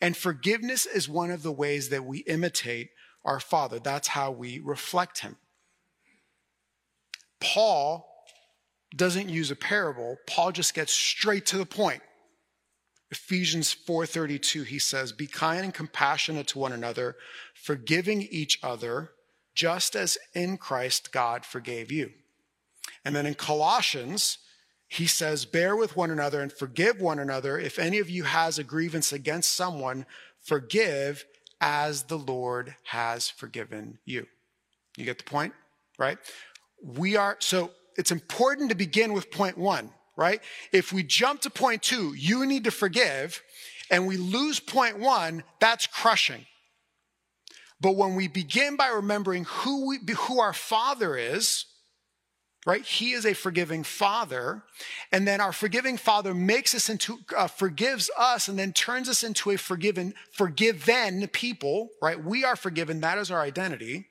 And 0.01 0.17
forgiveness 0.17 0.87
is 0.87 1.09
one 1.09 1.31
of 1.31 1.43
the 1.43 1.53
ways 1.53 1.91
that 1.91 2.05
we 2.05 2.19
imitate 2.21 2.91
our 3.25 3.41
Father. 3.41 3.79
That's 3.79 4.09
how 4.09 4.31
we 4.31 4.61
reflect 4.61 5.21
Him. 5.21 5.37
Paul 7.41 8.07
doesn't 8.97 9.29
use 9.29 9.51
a 9.51 9.57
parable. 9.57 10.17
Paul 10.27 10.53
just 10.53 10.75
gets 10.75 10.93
straight 10.93 11.47
to 11.47 11.59
the 11.59 11.67
point. 11.67 12.03
Ephesians 13.11 13.73
4:32 13.73 14.65
he 14.65 14.79
says, 14.79 15.13
"Be 15.13 15.27
kind 15.27 15.65
and 15.65 15.75
compassionate 15.75 16.49
to 16.49 16.59
one 16.59 16.73
another, 16.73 17.17
forgiving 17.55 18.23
each 18.23 18.59
other, 18.63 19.13
just 19.55 19.97
as 19.97 20.19
in 20.35 20.59
Christ 20.59 21.11
God 21.11 21.47
forgave 21.47 21.91
you." 21.91 22.13
And 23.09 23.17
then 23.17 23.25
in 23.25 23.37
Colossians, 23.37 24.37
he 24.87 25.07
says, 25.07 25.47
Bear 25.47 25.75
with 25.75 25.97
one 25.97 26.11
another 26.11 26.43
and 26.43 26.53
forgive 26.53 27.01
one 27.01 27.19
another. 27.19 27.59
If 27.59 27.79
any 27.79 28.01
of 28.01 28.11
you 28.11 28.25
has 28.25 28.59
a 28.59 28.63
grievance 28.63 29.15
against 29.15 29.55
someone, 29.55 30.05
forgive 30.43 31.25
as 31.59 32.03
the 32.03 32.19
Lord 32.19 32.77
has 32.83 33.31
forgiven 33.31 33.99
you. 34.05 34.27
You 34.99 35.07
get 35.07 35.17
the 35.17 35.25
point, 35.25 35.55
right? 35.99 36.19
We 36.85 37.17
are, 37.17 37.39
so 37.39 37.71
it's 37.97 38.11
important 38.11 38.69
to 38.69 38.75
begin 38.75 39.15
with 39.15 39.31
point 39.31 39.57
one, 39.57 39.89
right? 40.15 40.43
If 40.71 40.93
we 40.93 41.03
jump 41.03 41.41
to 41.41 41.51
point 41.51 41.83
two, 41.83 42.13
you 42.13 42.45
need 42.45 42.65
to 42.65 42.71
forgive, 42.71 43.43
and 43.91 44.07
we 44.07 44.19
lose 44.19 44.61
point 44.61 44.99
one, 44.99 45.45
that's 45.61 45.87
crushing. 45.87 46.45
But 47.81 47.97
when 47.97 48.17
we 48.17 48.29
begin 48.29 48.77
by 48.77 48.89
remembering 48.89 49.45
who, 49.45 49.89
we, 49.89 49.99
who 50.13 50.41
our 50.41 50.53
Father 50.53 51.17
is, 51.17 51.65
right? 52.69 52.85
He 52.85 53.13
is 53.13 53.25
a 53.25 53.33
forgiving 53.33 53.83
father. 53.83 54.63
And 55.11 55.27
then 55.27 55.41
our 55.41 55.55
forgiving 55.55 55.97
father 55.97 56.35
makes 56.35 56.75
us 56.75 56.91
into, 56.91 57.21
uh, 57.35 57.47
forgives 57.47 58.11
us 58.19 58.47
and 58.47 58.59
then 58.59 58.75
turns 58.75 59.09
us 59.09 59.23
into 59.23 59.51
a 59.51 59.57
forgiven, 59.57 60.13
forgiven 60.33 61.27
people, 61.29 61.89
right? 62.03 62.23
We 62.23 62.45
are 62.45 62.57
forgiven. 62.57 63.01
That 63.01 63.17
is 63.17 63.31
our 63.31 63.41
identity. 63.41 64.09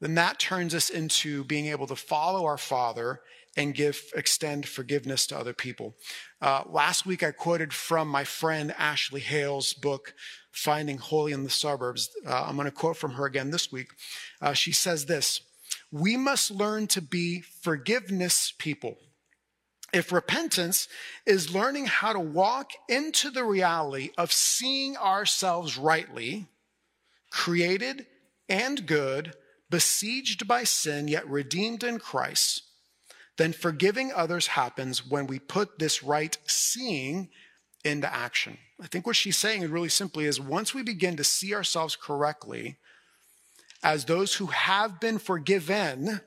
Then 0.00 0.16
that 0.16 0.40
turns 0.40 0.74
us 0.74 0.90
into 0.90 1.44
being 1.44 1.66
able 1.66 1.86
to 1.86 1.94
follow 1.94 2.44
our 2.46 2.58
father 2.58 3.20
and 3.56 3.74
give, 3.74 4.02
extend 4.16 4.66
forgiveness 4.66 5.24
to 5.28 5.38
other 5.38 5.52
people. 5.52 5.94
Uh, 6.42 6.64
last 6.68 7.06
week 7.06 7.22
I 7.22 7.30
quoted 7.30 7.72
from 7.72 8.08
my 8.08 8.24
friend 8.24 8.74
Ashley 8.76 9.20
Hales' 9.20 9.72
book, 9.72 10.14
Finding 10.50 10.98
Holy 10.98 11.30
in 11.30 11.44
the 11.44 11.50
Suburbs. 11.50 12.10
Uh, 12.26 12.44
I'm 12.44 12.56
going 12.56 12.64
to 12.64 12.72
quote 12.72 12.96
from 12.96 13.12
her 13.12 13.24
again 13.24 13.52
this 13.52 13.70
week. 13.70 13.90
Uh, 14.42 14.52
she 14.52 14.72
says 14.72 15.06
this, 15.06 15.42
we 15.90 16.16
must 16.16 16.50
learn 16.50 16.86
to 16.88 17.02
be 17.02 17.40
forgiveness 17.40 18.52
people. 18.58 18.98
If 19.92 20.12
repentance 20.12 20.86
is 21.24 21.54
learning 21.54 21.86
how 21.86 22.12
to 22.12 22.20
walk 22.20 22.72
into 22.88 23.30
the 23.30 23.44
reality 23.44 24.10
of 24.18 24.32
seeing 24.32 24.96
ourselves 24.98 25.78
rightly, 25.78 26.46
created 27.30 28.06
and 28.48 28.86
good, 28.86 29.34
besieged 29.70 30.46
by 30.46 30.64
sin, 30.64 31.08
yet 31.08 31.28
redeemed 31.28 31.84
in 31.84 31.98
Christ, 31.98 32.62
then 33.38 33.52
forgiving 33.52 34.12
others 34.12 34.48
happens 34.48 35.06
when 35.06 35.26
we 35.26 35.38
put 35.38 35.78
this 35.78 36.02
right 36.02 36.36
seeing 36.46 37.30
into 37.84 38.12
action. 38.12 38.58
I 38.82 38.88
think 38.88 39.06
what 39.06 39.16
she's 39.16 39.36
saying 39.36 39.70
really 39.70 39.88
simply 39.88 40.26
is 40.26 40.40
once 40.40 40.74
we 40.74 40.82
begin 40.82 41.16
to 41.16 41.24
see 41.24 41.54
ourselves 41.54 41.96
correctly 41.96 42.76
as 43.82 44.04
those 44.04 44.34
who 44.34 44.46
have 44.46 45.00
been 45.00 45.18
forgiven, 45.18 46.20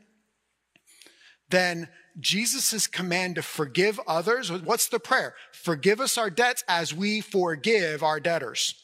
then 1.49 1.89
Jesus' 2.19 2.87
command 2.87 3.35
to 3.35 3.41
forgive 3.41 3.99
others, 4.07 4.51
what's 4.51 4.87
the 4.89 4.99
prayer? 4.99 5.35
Forgive 5.51 5.99
us 5.99 6.17
our 6.17 6.29
debts 6.29 6.63
as 6.67 6.93
we 6.93 7.21
forgive 7.21 8.03
our 8.03 8.19
debtors. 8.19 8.75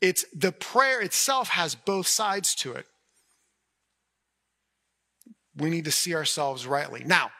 It's 0.00 0.24
the 0.34 0.52
prayer 0.52 1.00
itself 1.00 1.48
has 1.50 1.74
both 1.74 2.06
sides 2.06 2.54
to 2.56 2.72
it. 2.72 2.86
We 5.56 5.70
need 5.70 5.84
to 5.84 5.92
see 5.92 6.14
ourselves 6.14 6.66
rightly. 6.66 7.04
Now, 7.04 7.30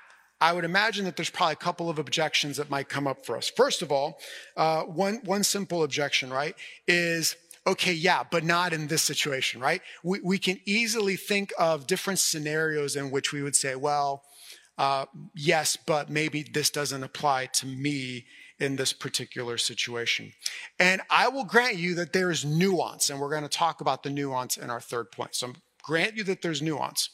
I 0.41 0.53
would 0.53 0.65
imagine 0.65 1.05
that 1.05 1.17
there's 1.17 1.31
probably 1.31 1.53
a 1.53 1.57
couple 1.57 1.89
of 1.89 1.99
objections 1.99 2.57
that 2.57 2.69
might 2.69 2.89
come 2.89 3.07
up 3.07 3.25
for 3.25 3.37
us. 3.37 3.49
First 3.49 3.81
of 3.81 3.93
all, 3.93 4.19
uh, 4.57 4.83
one, 4.83 5.21
one 5.25 5.45
simple 5.45 5.85
objection, 5.85 6.31
right, 6.31 6.55
is 6.87 7.37
okay, 7.67 7.93
yeah, 7.93 8.25
but 8.29 8.45
not 8.45 8.73
in 8.73 8.89
this 8.89 9.03
situation, 9.03 9.61
right? 9.61 9.83
We, 10.03 10.21
we 10.21 10.39
can 10.39 10.61
easily 10.65 11.17
think 11.17 11.53
of 11.59 11.87
different 11.87 12.19
scenarios 12.19 12.97
in 12.97 13.11
which 13.11 13.33
we 13.33 13.43
would 13.43 13.57
say, 13.57 13.77
well, 13.77 14.25
uh, 14.79 15.07
yes, 15.35 15.77
but 15.77 16.11
maybe 16.11 16.43
this 16.43 16.71
doesn't 16.71 17.03
apply 17.03 17.47
to 17.47 17.67
me 17.67 18.27
in 18.59 18.77
this 18.77 18.93
particular 18.93 19.59
situation. 19.59 20.33
And 20.79 21.03
I 21.11 21.29
will 21.29 21.45
grant 21.45 21.77
you 21.77 21.95
that 21.97 22.13
there 22.13 22.31
is 22.31 22.45
nuance, 22.45 23.11
and 23.11 23.21
we're 23.21 23.31
going 23.31 23.43
to 23.43 23.49
talk 23.49 23.81
about 23.81 24.03
the 24.03 24.11
nuance 24.11 24.57
in 24.57 24.71
our 24.71 24.81
third 24.81 25.13
point. 25.13 25.35
So, 25.35 25.53
grant 25.83 26.17
you 26.17 26.25
that 26.25 26.43
there's 26.43 26.63
nuance. 26.63 27.11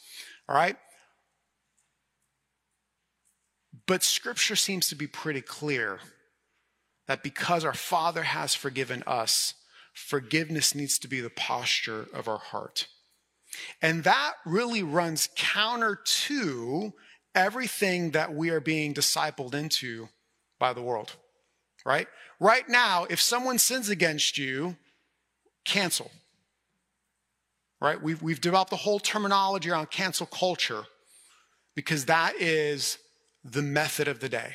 All 0.48 0.54
right? 0.54 0.76
But 3.86 4.02
scripture 4.02 4.56
seems 4.56 4.88
to 4.88 4.94
be 4.94 5.06
pretty 5.06 5.40
clear 5.40 6.00
that 7.06 7.22
because 7.22 7.64
our 7.64 7.74
Father 7.74 8.22
has 8.22 8.54
forgiven 8.54 9.02
us, 9.06 9.54
forgiveness 9.98 10.74
needs 10.74 10.98
to 11.00 11.08
be 11.08 11.20
the 11.20 11.30
posture 11.30 12.06
of 12.14 12.28
our 12.28 12.38
heart. 12.38 12.86
And 13.82 14.04
that 14.04 14.34
really 14.46 14.82
runs 14.82 15.28
counter 15.36 16.00
to 16.26 16.92
everything 17.34 18.12
that 18.12 18.34
we 18.34 18.50
are 18.50 18.60
being 18.60 18.94
discipled 18.94 19.54
into 19.54 20.08
by 20.58 20.72
the 20.72 20.82
world, 20.82 21.16
right? 21.84 22.06
Right 22.40 22.68
now, 22.68 23.06
if 23.10 23.20
someone 23.20 23.58
sins 23.58 23.88
against 23.88 24.38
you, 24.38 24.76
cancel, 25.64 26.10
right? 27.80 28.00
We've, 28.00 28.22
we've 28.22 28.40
developed 28.40 28.70
the 28.70 28.76
whole 28.76 29.00
terminology 29.00 29.70
around 29.70 29.90
cancel 29.90 30.26
culture 30.26 30.84
because 31.74 32.06
that 32.06 32.34
is 32.36 32.98
the 33.44 33.62
method 33.62 34.08
of 34.08 34.20
the 34.20 34.28
day. 34.28 34.54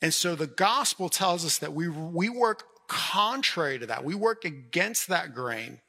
And 0.00 0.14
so 0.14 0.34
the 0.34 0.46
gospel 0.46 1.08
tells 1.08 1.44
us 1.44 1.58
that 1.58 1.72
we, 1.72 1.88
we 1.88 2.28
work 2.28 2.64
contrary 2.88 3.78
to 3.78 3.86
that. 3.86 4.04
We 4.04 4.14
work 4.14 4.44
against 4.44 5.08
that 5.08 5.34
grain. 5.34 5.80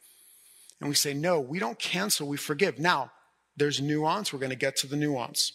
And 0.80 0.90
we 0.90 0.96
say, 0.96 1.14
no, 1.14 1.40
we 1.40 1.60
don't 1.60 1.80
cancel, 1.80 2.28
we 2.28 2.38
forgive. 2.38 2.80
Now, 2.80 3.12
there's 3.58 3.82
nuance. 3.82 4.32
We're 4.32 4.40
going 4.40 4.52
to 4.52 4.56
get 4.56 4.78
to 4.78 4.88
the 4.88 4.96
nuance. 4.96 5.54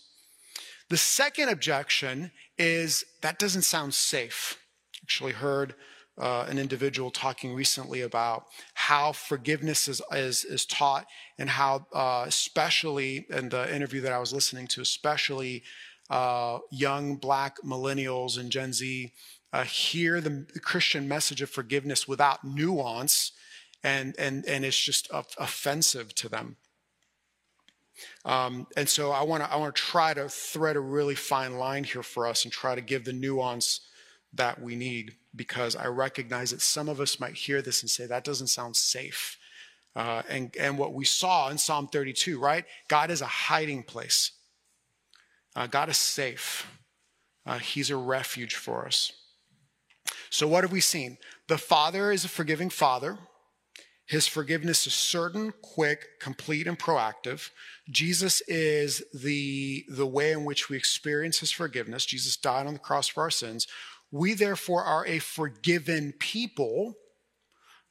The 0.91 0.97
second 0.99 1.49
objection 1.49 2.31
is 2.59 3.05
that 3.23 3.39
doesn't 3.39 3.63
sound 3.63 3.95
safe. 3.95 4.59
Actually, 5.03 5.33
heard 5.33 5.75
uh, 6.19 6.47
an 6.49 6.59
individual 6.59 7.11
talking 7.11 7.55
recently 7.55 8.03
about 8.03 8.47
how 8.75 9.13
forgiveness 9.13 9.89
is, 9.89 10.03
is, 10.13 10.45
is 10.45 10.67
taught 10.67 11.07
and 11.39 11.49
how, 11.49 11.87
uh, 11.93 12.25
especially 12.27 13.27
in 13.31 13.49
the 13.49 13.75
interview 13.75 14.01
that 14.03 14.13
I 14.13 14.19
was 14.19 14.33
listening 14.33 14.67
to, 14.69 14.83
especially 14.83 15.63
uh, 16.11 16.59
young 16.71 17.17
black 17.17 17.57
millennials 17.65 18.39
and 18.39 18.51
Gen 18.51 18.73
Z 18.73 19.13
uh, 19.55 19.63
hear 19.63 20.21
the 20.21 20.45
Christian 20.61 21.07
message 21.07 21.41
of 21.41 21.49
forgiveness 21.49 22.09
without 22.09 22.43
nuance, 22.43 23.31
and 23.85 24.13
and 24.19 24.45
and 24.47 24.65
it's 24.65 24.77
just 24.77 25.09
offensive 25.13 26.13
to 26.17 26.29
them. 26.29 26.57
Um, 28.25 28.67
and 28.77 28.89
so 28.89 29.13
I 29.13 29.23
want 29.23 29.45
to 29.45 29.53
I 29.53 29.55
want 29.55 29.77
to 29.77 29.81
try 29.81 30.13
to 30.13 30.29
thread 30.29 30.75
a 30.75 30.81
really 30.81 31.15
fine 31.15 31.57
line 31.57 31.85
here 31.85 32.03
for 32.03 32.27
us 32.27 32.43
and 32.43 32.53
try 32.53 32.75
to 32.75 32.81
give 32.81 33.05
the 33.05 33.13
nuance 33.13 33.79
that 34.33 34.61
we 34.61 34.75
need 34.75 35.15
because 35.37 35.77
I 35.77 35.87
recognize 35.87 36.51
that 36.51 36.61
some 36.61 36.89
of 36.89 36.99
us 36.99 37.21
might 37.21 37.35
hear 37.35 37.63
this 37.63 37.81
and 37.81 37.89
say 37.89 38.07
that 38.07 38.25
doesn't 38.25 38.49
sound 38.49 38.75
safe. 38.75 39.39
Uh, 39.95 40.23
and 40.29 40.53
and 40.59 40.77
what 40.79 40.95
we 40.95 41.05
saw 41.05 41.49
in 41.49 41.59
Psalm 41.59 41.87
32, 41.87 42.41
right? 42.41 42.65
God 42.89 43.09
is 43.09 43.21
a 43.21 43.27
hiding 43.27 43.85
place. 43.85 44.33
Uh, 45.55 45.69
God 45.69 45.89
is 45.89 45.97
safe. 45.97 46.67
Uh, 47.47 47.59
he's 47.59 47.91
a 47.91 47.97
refuge 47.97 48.57
for 48.57 48.85
us. 48.85 49.13
So, 50.35 50.49
what 50.49 50.65
have 50.65 50.73
we 50.73 50.81
seen? 50.81 51.19
The 51.47 51.59
Father 51.59 52.11
is 52.11 52.25
a 52.25 52.29
forgiving 52.29 52.69
Father. 52.69 53.19
His 54.05 54.27
forgiveness 54.27 54.85
is 54.85 54.93
certain, 54.93 55.55
quick, 55.63 56.19
complete, 56.21 56.67
and 56.67 56.77
proactive. 56.77 57.51
Jesus 57.89 58.41
is 58.49 59.05
the, 59.15 59.85
the 59.89 60.09
way 60.09 60.33
in 60.33 60.45
which 60.45 60.69
we 60.69 60.77
experience 60.77 61.39
his 61.39 61.53
forgiveness. 61.53 62.05
Jesus 62.05 62.37
died 62.37 62.67
on 62.67 62.73
the 62.73 62.81
cross 62.81 63.07
for 63.07 63.23
our 63.23 63.31
sins. 63.31 63.69
We, 64.11 64.35
therefore, 64.35 64.83
are 64.83 65.07
a 65.07 65.21
forgiven 65.21 66.15
people 66.19 66.97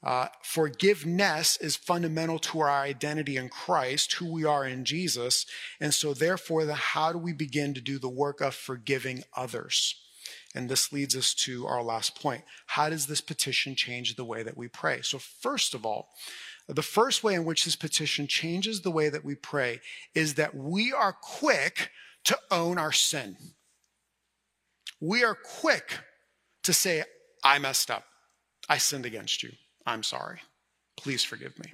uh, 0.04 0.28
forgiveness 0.42 1.56
is 1.56 1.78
fundamental 1.78 2.38
to 2.38 2.60
our 2.60 2.70
identity 2.70 3.38
in 3.38 3.48
Christ, 3.48 4.12
who 4.12 4.30
we 4.30 4.44
are 4.44 4.66
in 4.66 4.84
Jesus. 4.84 5.46
And 5.80 5.94
so, 5.94 6.14
therefore, 6.14 6.66
the, 6.66 6.76
how 6.76 7.14
do 7.14 7.18
we 7.18 7.32
begin 7.32 7.74
to 7.74 7.80
do 7.80 7.98
the 7.98 8.10
work 8.10 8.42
of 8.42 8.54
forgiving 8.54 9.24
others? 9.34 10.03
And 10.56 10.70
this 10.70 10.94
leads 10.94 11.16
us 11.16 11.34
to 11.36 11.66
our 11.66 11.82
last 11.82 12.20
point. 12.22 12.44
How 12.68 12.90
does 12.90 13.08
this 13.08 13.22
petition 13.22 13.76
change 13.76 14.16
the 14.16 14.26
way 14.26 14.44
that 14.44 14.58
we 14.58 14.68
pray? 14.68 15.02
So, 15.02 15.18
first 15.18 15.74
of 15.74 15.86
all, 15.86 16.10
the 16.68 16.84
first 16.84 17.24
way 17.24 17.34
in 17.34 17.44
which 17.44 17.66
this 17.66 17.76
petition 17.76 18.28
changes 18.28 18.82
the 18.82 18.92
way 18.92 19.10
that 19.10 19.26
we 19.26 19.36
pray 19.36 19.82
is 20.14 20.36
that 20.36 20.56
we 20.56 20.94
are 20.94 21.14
quick 21.14 21.90
to 22.26 22.38
own 22.52 22.78
our 22.78 22.92
sin. 22.92 23.36
We 25.02 25.24
are 25.24 25.36
quick 25.36 26.00
to 26.64 26.72
say, 26.72 27.04
I 27.44 27.60
messed 27.60 27.92
up. 27.92 28.06
I 28.70 28.78
sinned 28.78 29.06
against 29.06 29.44
you. 29.44 29.52
I'm 29.86 30.04
sorry. 30.04 30.40
Please 30.96 31.24
forgive 31.24 31.58
me. 31.60 31.74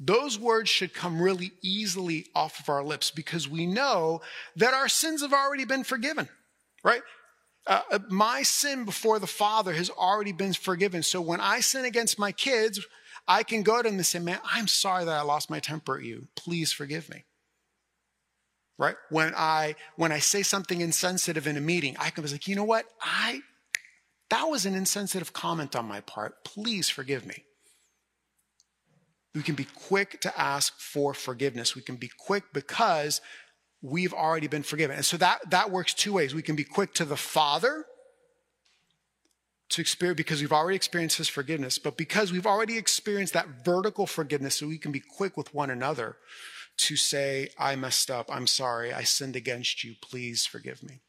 Those 0.00 0.38
words 0.38 0.68
should 0.68 0.92
come 0.92 1.22
really 1.22 1.52
easily 1.62 2.26
off 2.34 2.58
of 2.58 2.68
our 2.68 2.82
lips 2.82 3.12
because 3.12 3.48
we 3.48 3.66
know 3.66 4.22
that 4.56 4.74
our 4.74 4.88
sins 4.88 5.22
have 5.22 5.32
already 5.32 5.64
been 5.64 5.84
forgiven, 5.84 6.28
right? 6.82 7.02
Uh, 7.66 7.80
uh, 7.90 7.98
my 8.10 8.42
sin 8.42 8.84
before 8.84 9.18
the 9.18 9.26
Father 9.26 9.72
has 9.72 9.88
already 9.90 10.32
been 10.32 10.52
forgiven. 10.52 11.02
So 11.02 11.20
when 11.20 11.40
I 11.40 11.60
sin 11.60 11.84
against 11.84 12.18
my 12.18 12.30
kids, 12.30 12.84
I 13.26 13.42
can 13.42 13.62
go 13.62 13.78
to 13.78 13.88
them 13.88 13.96
and 13.96 14.06
say, 14.06 14.18
Man, 14.18 14.38
I'm 14.44 14.68
sorry 14.68 15.04
that 15.04 15.16
I 15.16 15.22
lost 15.22 15.50
my 15.50 15.60
temper 15.60 15.96
at 15.96 16.04
you. 16.04 16.28
Please 16.36 16.72
forgive 16.72 17.08
me. 17.08 17.24
Right? 18.76 18.96
When 19.08 19.32
I 19.36 19.76
when 19.96 20.12
I 20.12 20.18
say 20.18 20.42
something 20.42 20.80
insensitive 20.80 21.46
in 21.46 21.56
a 21.56 21.60
meeting, 21.60 21.96
I 21.98 22.10
can 22.10 22.24
be 22.24 22.30
like, 22.30 22.48
you 22.48 22.56
know 22.56 22.64
what? 22.64 22.86
I 23.00 23.40
that 24.30 24.44
was 24.44 24.66
an 24.66 24.74
insensitive 24.74 25.32
comment 25.32 25.76
on 25.76 25.86
my 25.86 26.00
part. 26.00 26.44
Please 26.44 26.90
forgive 26.90 27.24
me. 27.24 27.44
We 29.34 29.42
can 29.42 29.54
be 29.54 29.64
quick 29.64 30.20
to 30.22 30.40
ask 30.40 30.78
for 30.78 31.14
forgiveness. 31.14 31.74
We 31.74 31.82
can 31.82 31.96
be 31.96 32.10
quick 32.18 32.44
because 32.52 33.20
we've 33.84 34.14
already 34.14 34.46
been 34.46 34.62
forgiven. 34.62 34.96
And 34.96 35.04
so 35.04 35.18
that, 35.18 35.50
that 35.50 35.70
works 35.70 35.92
two 35.92 36.14
ways. 36.14 36.34
We 36.34 36.40
can 36.40 36.56
be 36.56 36.64
quick 36.64 36.94
to 36.94 37.04
the 37.04 37.18
Father 37.18 37.84
to 39.68 39.80
experience 39.82 40.16
because 40.16 40.40
we've 40.40 40.52
already 40.52 40.76
experienced 40.76 41.18
his 41.18 41.28
forgiveness, 41.28 41.78
but 41.78 41.98
because 41.98 42.32
we've 42.32 42.46
already 42.46 42.78
experienced 42.78 43.34
that 43.34 43.62
vertical 43.62 44.06
forgiveness, 44.06 44.56
so 44.56 44.66
we 44.66 44.78
can 44.78 44.90
be 44.90 45.00
quick 45.00 45.36
with 45.36 45.52
one 45.52 45.68
another 45.68 46.16
to 46.78 46.96
say, 46.96 47.50
I 47.58 47.76
messed 47.76 48.10
up, 48.10 48.30
I'm 48.32 48.46
sorry, 48.46 48.92
I 48.92 49.02
sinned 49.02 49.36
against 49.36 49.84
you, 49.84 49.94
please 50.00 50.46
forgive 50.46 50.82
me. 50.82 51.00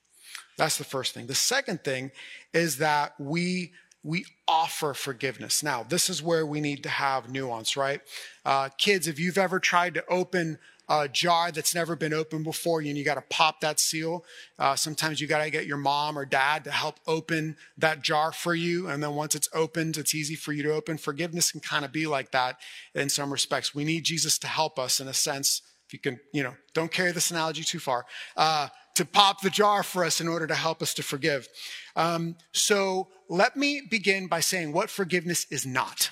That's 0.57 0.77
the 0.77 0.83
first 0.83 1.13
thing. 1.13 1.27
The 1.27 1.35
second 1.35 1.83
thing 1.83 2.11
is 2.53 2.77
that 2.77 3.13
we 3.17 3.71
we 4.03 4.23
offer 4.47 4.93
forgiveness. 4.93 5.63
Now, 5.63 5.81
this 5.81 6.11
is 6.11 6.21
where 6.21 6.45
we 6.45 6.61
need 6.61 6.83
to 6.83 6.89
have 6.89 7.31
nuance, 7.31 7.75
right? 7.75 8.01
Uh, 8.45 8.69
kids, 8.77 9.07
if 9.07 9.19
you've 9.19 9.39
ever 9.39 9.59
tried 9.59 9.95
to 9.95 10.05
open 10.07 10.59
a 10.87 11.07
jar 11.07 11.51
that's 11.51 11.73
never 11.73 11.95
been 11.95 12.13
opened 12.13 12.43
before 12.43 12.81
you 12.81 12.89
and 12.89 12.97
you 12.97 13.03
got 13.03 13.15
to 13.15 13.23
pop 13.29 13.61
that 13.61 13.79
seal, 13.79 14.23
uh, 14.59 14.75
sometimes 14.75 15.19
you 15.19 15.27
got 15.27 15.43
to 15.43 15.49
get 15.49 15.65
your 15.65 15.77
mom 15.77 16.17
or 16.17 16.25
dad 16.25 16.63
to 16.63 16.71
help 16.71 16.99
open 17.07 17.55
that 17.77 18.01
jar 18.01 18.31
for 18.31 18.53
you. 18.53 18.87
And 18.87 19.01
then 19.01 19.15
once 19.15 19.35
it's 19.35 19.49
opened, 19.53 19.97
it's 19.97 20.15
easy 20.15 20.35
for 20.35 20.53
you 20.53 20.63
to 20.63 20.73
open. 20.73 20.97
Forgiveness 20.97 21.51
can 21.51 21.61
kind 21.61 21.85
of 21.85 21.91
be 21.91 22.07
like 22.07 22.31
that 22.31 22.57
in 22.93 23.09
some 23.09 23.31
respects. 23.31 23.73
We 23.73 23.83
need 23.83 24.03
Jesus 24.03 24.37
to 24.39 24.47
help 24.47 24.77
us 24.79 24.99
in 24.99 25.07
a 25.07 25.13
sense. 25.13 25.61
If 25.87 25.93
you 25.93 25.99
can, 25.99 26.19
you 26.33 26.43
know, 26.43 26.55
don't 26.73 26.91
carry 26.91 27.11
this 27.11 27.31
analogy 27.31 27.63
too 27.63 27.79
far. 27.79 28.05
Uh, 28.35 28.69
to 28.95 29.05
pop 29.05 29.41
the 29.41 29.49
jar 29.49 29.83
for 29.83 30.03
us 30.05 30.21
in 30.21 30.27
order 30.27 30.47
to 30.47 30.55
help 30.55 30.81
us 30.81 30.93
to 30.95 31.03
forgive. 31.03 31.47
Um, 31.95 32.35
so 32.53 33.09
let 33.29 33.55
me 33.55 33.81
begin 33.89 34.27
by 34.27 34.39
saying 34.39 34.71
what 34.71 34.89
forgiveness 34.89 35.45
is 35.51 35.65
not. 35.65 36.11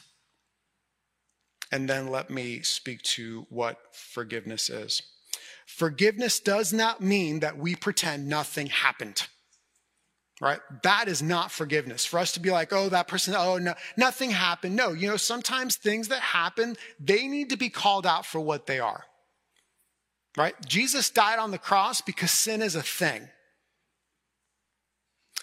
And 1.74 1.90
then 1.90 2.10
let 2.10 2.30
me 2.30 2.62
speak 2.62 3.02
to 3.02 3.48
what 3.50 3.80
forgiveness 3.94 4.70
is. 4.70 5.02
Forgiveness 5.66 6.40
does 6.40 6.72
not 6.72 7.02
mean 7.02 7.40
that 7.40 7.58
we 7.58 7.76
pretend 7.76 8.30
nothing 8.30 8.68
happened. 8.68 9.26
Right? 10.40 10.60
That 10.84 11.08
is 11.08 11.24
not 11.24 11.52
forgiveness. 11.52 12.06
For 12.06 12.20
us 12.20 12.34
to 12.34 12.40
be 12.40 12.52
like, 12.52 12.72
oh, 12.72 12.90
that 12.90 13.08
person, 13.08 13.34
oh, 13.36 13.58
no, 13.58 13.74
nothing 13.98 14.30
happened. 14.30 14.76
No, 14.76 14.90
you 14.90 15.08
know, 15.08 15.18
sometimes 15.18 15.76
things 15.76 16.10
that 16.10 16.20
happen, 16.20 16.76
they 17.00 17.28
need 17.28 17.50
to 17.50 17.58
be 17.58 17.70
called 17.70 18.06
out 18.06 18.28
for 18.28 18.40
what 18.40 18.68
they 18.68 18.80
are. 18.80 19.06
Right? 20.38 20.54
Jesus 20.68 21.10
died 21.10 21.40
on 21.40 21.50
the 21.50 21.58
cross 21.58 22.02
because 22.02 22.30
sin 22.30 22.62
is 22.62 22.76
a 22.76 22.84
thing. 22.84 23.30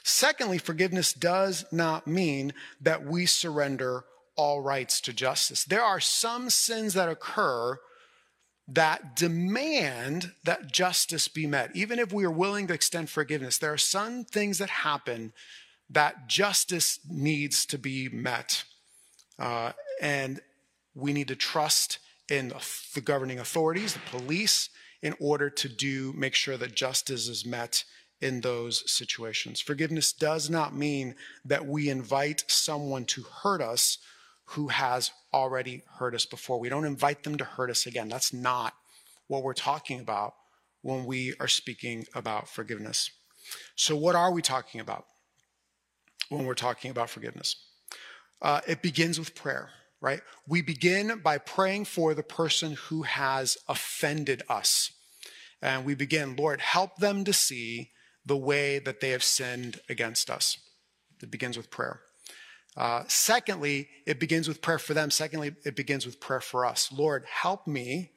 Secondly, 0.04 0.58
forgiveness 0.58 1.12
does 1.12 1.64
not 1.72 2.06
mean 2.06 2.52
that 2.80 3.04
we 3.04 3.26
surrender 3.26 4.04
all 4.36 4.60
rights 4.60 5.00
to 5.02 5.12
justice. 5.12 5.64
There 5.64 5.82
are 5.82 6.00
some 6.00 6.50
sins 6.50 6.94
that 6.94 7.08
occur 7.08 7.78
that 8.68 9.16
demand 9.16 10.32
that 10.44 10.70
justice 10.70 11.26
be 11.28 11.46
met. 11.46 11.74
Even 11.74 11.98
if 11.98 12.12
we 12.12 12.24
are 12.24 12.30
willing 12.30 12.68
to 12.68 12.74
extend 12.74 13.10
forgiveness, 13.10 13.58
there 13.58 13.72
are 13.72 13.78
some 13.78 14.24
things 14.24 14.58
that 14.58 14.70
happen 14.70 15.32
that 15.90 16.28
justice 16.28 17.00
needs 17.08 17.66
to 17.66 17.78
be 17.78 18.08
met. 18.08 18.64
Uh, 19.38 19.72
and 20.00 20.40
we 20.94 21.12
need 21.12 21.28
to 21.28 21.36
trust 21.36 21.98
in 22.28 22.52
the 22.94 23.00
governing 23.00 23.40
authorities, 23.40 23.94
the 23.94 24.18
police, 24.18 24.70
in 25.02 25.14
order 25.18 25.50
to 25.50 25.68
do 25.68 26.12
make 26.12 26.34
sure 26.34 26.56
that 26.56 26.74
justice 26.74 27.26
is 27.26 27.44
met 27.44 27.84
in 28.20 28.40
those 28.40 28.88
situations. 28.90 29.60
Forgiveness 29.60 30.12
does 30.12 30.50
not 30.50 30.76
mean 30.76 31.16
that 31.44 31.66
we 31.66 31.88
invite 31.88 32.44
someone 32.46 33.04
to 33.06 33.22
hurt 33.22 33.62
us 33.62 33.98
who 34.50 34.68
has 34.68 35.12
already 35.32 35.82
hurt 35.98 36.14
us 36.14 36.26
before. 36.26 36.58
We 36.58 36.68
don't 36.68 36.84
invite 36.84 37.22
them 37.22 37.38
to 37.38 37.44
hurt 37.44 37.70
us 37.70 37.86
again. 37.86 38.08
That's 38.08 38.32
not 38.32 38.74
what 39.28 39.44
we're 39.44 39.54
talking 39.54 40.00
about 40.00 40.34
when 40.82 41.04
we 41.04 41.34
are 41.38 41.48
speaking 41.48 42.06
about 42.14 42.48
forgiveness. 42.48 43.10
So, 43.76 43.94
what 43.94 44.16
are 44.16 44.32
we 44.32 44.42
talking 44.42 44.80
about 44.80 45.04
when 46.30 46.46
we're 46.46 46.54
talking 46.54 46.90
about 46.90 47.10
forgiveness? 47.10 47.54
Uh, 48.42 48.60
it 48.66 48.82
begins 48.82 49.18
with 49.18 49.36
prayer, 49.36 49.70
right? 50.00 50.20
We 50.48 50.62
begin 50.62 51.20
by 51.22 51.38
praying 51.38 51.84
for 51.84 52.14
the 52.14 52.22
person 52.22 52.72
who 52.88 53.02
has 53.02 53.56
offended 53.68 54.42
us. 54.48 54.90
And 55.62 55.84
we 55.84 55.94
begin, 55.94 56.36
Lord, 56.36 56.60
help 56.60 56.96
them 56.96 57.22
to 57.24 57.32
see 57.32 57.90
the 58.24 58.36
way 58.36 58.78
that 58.78 59.00
they 59.00 59.10
have 59.10 59.22
sinned 59.22 59.80
against 59.88 60.30
us. 60.30 60.56
It 61.22 61.30
begins 61.30 61.56
with 61.56 61.70
prayer. 61.70 62.00
Uh, 62.80 63.04
secondly, 63.08 63.90
it 64.06 64.18
begins 64.18 64.48
with 64.48 64.62
prayer 64.62 64.78
for 64.78 64.94
them. 64.94 65.10
Secondly, 65.10 65.54
it 65.66 65.76
begins 65.76 66.06
with 66.06 66.18
prayer 66.18 66.40
for 66.40 66.64
us. 66.64 66.90
Lord, 66.90 67.26
help 67.30 67.66
me 67.66 68.12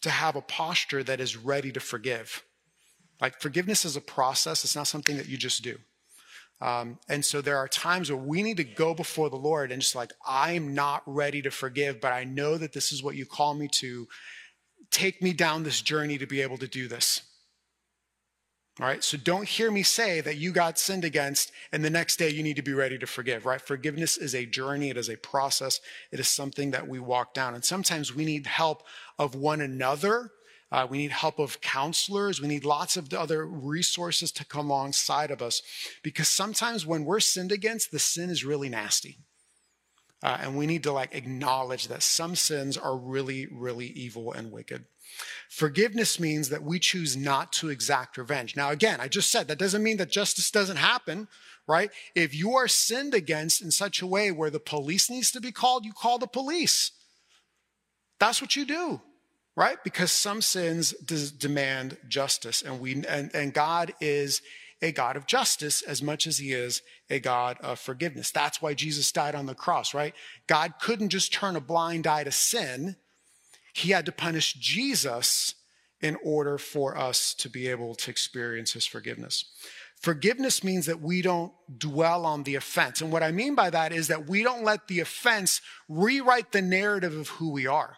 to 0.00 0.10
have 0.10 0.34
a 0.34 0.40
posture 0.40 1.04
that 1.04 1.20
is 1.20 1.36
ready 1.36 1.70
to 1.70 1.78
forgive. 1.78 2.42
Like 3.20 3.40
forgiveness 3.40 3.84
is 3.84 3.94
a 3.94 4.00
process, 4.00 4.64
it's 4.64 4.74
not 4.74 4.88
something 4.88 5.16
that 5.18 5.28
you 5.28 5.36
just 5.36 5.62
do. 5.62 5.78
Um, 6.60 6.98
and 7.08 7.24
so 7.24 7.40
there 7.40 7.56
are 7.56 7.68
times 7.68 8.10
where 8.10 8.18
we 8.18 8.42
need 8.42 8.56
to 8.56 8.64
go 8.64 8.92
before 8.92 9.30
the 9.30 9.36
Lord 9.36 9.70
and 9.70 9.80
just 9.80 9.94
like, 9.94 10.10
I'm 10.26 10.74
not 10.74 11.04
ready 11.06 11.40
to 11.42 11.52
forgive, 11.52 12.00
but 12.00 12.12
I 12.12 12.24
know 12.24 12.58
that 12.58 12.72
this 12.72 12.90
is 12.90 13.04
what 13.04 13.14
you 13.14 13.24
call 13.24 13.54
me 13.54 13.68
to. 13.74 14.08
Take 14.90 15.22
me 15.22 15.32
down 15.32 15.62
this 15.62 15.80
journey 15.80 16.18
to 16.18 16.26
be 16.26 16.42
able 16.42 16.58
to 16.58 16.66
do 16.66 16.88
this. 16.88 17.22
All 18.82 18.88
right, 18.88 19.04
so 19.04 19.16
don't 19.16 19.46
hear 19.46 19.70
me 19.70 19.84
say 19.84 20.20
that 20.22 20.38
you 20.38 20.50
got 20.50 20.76
sinned 20.76 21.04
against 21.04 21.52
and 21.70 21.84
the 21.84 21.88
next 21.88 22.16
day 22.16 22.30
you 22.30 22.42
need 22.42 22.56
to 22.56 22.62
be 22.62 22.72
ready 22.72 22.98
to 22.98 23.06
forgive, 23.06 23.46
right? 23.46 23.60
Forgiveness 23.60 24.16
is 24.16 24.34
a 24.34 24.44
journey, 24.44 24.90
it 24.90 24.96
is 24.96 25.08
a 25.08 25.16
process, 25.16 25.80
it 26.10 26.18
is 26.18 26.26
something 26.26 26.72
that 26.72 26.88
we 26.88 26.98
walk 26.98 27.32
down. 27.32 27.54
And 27.54 27.64
sometimes 27.64 28.12
we 28.12 28.24
need 28.24 28.48
help 28.48 28.82
of 29.20 29.36
one 29.36 29.60
another. 29.60 30.32
Uh, 30.72 30.88
we 30.90 30.98
need 30.98 31.12
help 31.12 31.38
of 31.38 31.60
counselors. 31.60 32.40
We 32.40 32.48
need 32.48 32.64
lots 32.64 32.96
of 32.96 33.14
other 33.14 33.46
resources 33.46 34.32
to 34.32 34.44
come 34.44 34.68
alongside 34.68 35.30
of 35.30 35.42
us 35.42 35.62
because 36.02 36.26
sometimes 36.26 36.84
when 36.84 37.04
we're 37.04 37.20
sinned 37.20 37.52
against, 37.52 37.92
the 37.92 38.00
sin 38.00 38.30
is 38.30 38.44
really 38.44 38.68
nasty. 38.68 39.18
Uh, 40.24 40.38
and 40.40 40.56
we 40.56 40.66
need 40.66 40.82
to 40.82 40.92
like 40.92 41.14
acknowledge 41.14 41.86
that 41.86 42.02
some 42.02 42.34
sins 42.34 42.76
are 42.76 42.96
really, 42.96 43.46
really 43.52 43.86
evil 43.86 44.32
and 44.32 44.50
wicked. 44.50 44.86
Forgiveness 45.48 46.18
means 46.18 46.48
that 46.48 46.62
we 46.62 46.78
choose 46.78 47.16
not 47.16 47.52
to 47.54 47.68
exact 47.68 48.16
revenge. 48.16 48.56
Now, 48.56 48.70
again, 48.70 49.00
I 49.00 49.08
just 49.08 49.30
said 49.30 49.48
that 49.48 49.58
doesn't 49.58 49.82
mean 49.82 49.98
that 49.98 50.10
justice 50.10 50.50
doesn't 50.50 50.76
happen, 50.76 51.28
right? 51.66 51.90
If 52.14 52.34
you 52.34 52.54
are 52.54 52.68
sinned 52.68 53.14
against 53.14 53.62
in 53.62 53.70
such 53.70 54.02
a 54.02 54.06
way 54.06 54.30
where 54.30 54.50
the 54.50 54.60
police 54.60 55.10
needs 55.10 55.30
to 55.32 55.40
be 55.40 55.52
called, 55.52 55.84
you 55.84 55.92
call 55.92 56.18
the 56.18 56.26
police. 56.26 56.92
That's 58.18 58.40
what 58.40 58.56
you 58.56 58.64
do, 58.64 59.00
right? 59.56 59.78
Because 59.82 60.12
some 60.12 60.42
sins 60.42 60.92
demand 60.92 61.98
justice, 62.08 62.62
and 62.62 62.80
we 62.80 63.04
and, 63.08 63.34
and 63.34 63.52
God 63.52 63.92
is 64.00 64.42
a 64.80 64.92
God 64.92 65.16
of 65.16 65.26
justice 65.26 65.82
as 65.82 66.02
much 66.02 66.26
as 66.26 66.38
he 66.38 66.52
is 66.52 66.82
a 67.08 67.20
God 67.20 67.56
of 67.60 67.78
forgiveness. 67.78 68.30
That's 68.30 68.60
why 68.60 68.74
Jesus 68.74 69.12
died 69.12 69.34
on 69.34 69.46
the 69.46 69.54
cross, 69.54 69.94
right? 69.94 70.14
God 70.46 70.74
couldn't 70.80 71.10
just 71.10 71.32
turn 71.32 71.56
a 71.56 71.60
blind 71.60 72.06
eye 72.06 72.24
to 72.24 72.32
sin 72.32 72.96
he 73.72 73.90
had 73.90 74.06
to 74.06 74.12
punish 74.12 74.54
Jesus 74.54 75.54
in 76.00 76.16
order 76.22 76.58
for 76.58 76.96
us 76.96 77.32
to 77.34 77.48
be 77.48 77.68
able 77.68 77.94
to 77.94 78.10
experience 78.10 78.72
his 78.72 78.86
forgiveness. 78.86 79.44
Forgiveness 80.00 80.64
means 80.64 80.86
that 80.86 81.00
we 81.00 81.22
don't 81.22 81.52
dwell 81.78 82.26
on 82.26 82.42
the 82.42 82.56
offense. 82.56 83.00
And 83.00 83.12
what 83.12 83.22
I 83.22 83.30
mean 83.30 83.54
by 83.54 83.70
that 83.70 83.92
is 83.92 84.08
that 84.08 84.28
we 84.28 84.42
don't 84.42 84.64
let 84.64 84.88
the 84.88 84.98
offense 84.98 85.60
rewrite 85.88 86.50
the 86.50 86.60
narrative 86.60 87.16
of 87.16 87.28
who 87.28 87.52
we 87.52 87.68
are, 87.68 87.94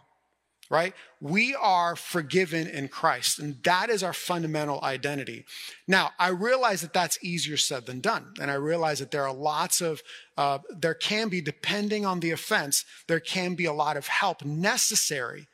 right? 0.68 0.92
We 1.22 1.54
are 1.54 1.96
forgiven 1.96 2.66
in 2.66 2.88
Christ, 2.88 3.38
and 3.38 3.56
that 3.64 3.88
is 3.88 4.02
our 4.02 4.12
fundamental 4.12 4.84
identity. 4.84 5.46
Now, 5.88 6.10
I 6.18 6.28
realize 6.28 6.82
that 6.82 6.92
that's 6.92 7.24
easier 7.24 7.56
said 7.56 7.86
than 7.86 8.00
done. 8.00 8.34
And 8.38 8.50
I 8.50 8.54
realize 8.54 8.98
that 8.98 9.10
there 9.10 9.26
are 9.26 9.32
lots 9.32 9.80
of, 9.80 10.02
uh, 10.36 10.58
there 10.78 10.92
can 10.92 11.30
be, 11.30 11.40
depending 11.40 12.04
on 12.04 12.20
the 12.20 12.32
offense, 12.32 12.84
there 13.08 13.20
can 13.20 13.54
be 13.54 13.64
a 13.64 13.72
lot 13.72 13.96
of 13.96 14.08
help 14.08 14.44
necessary 14.44 15.48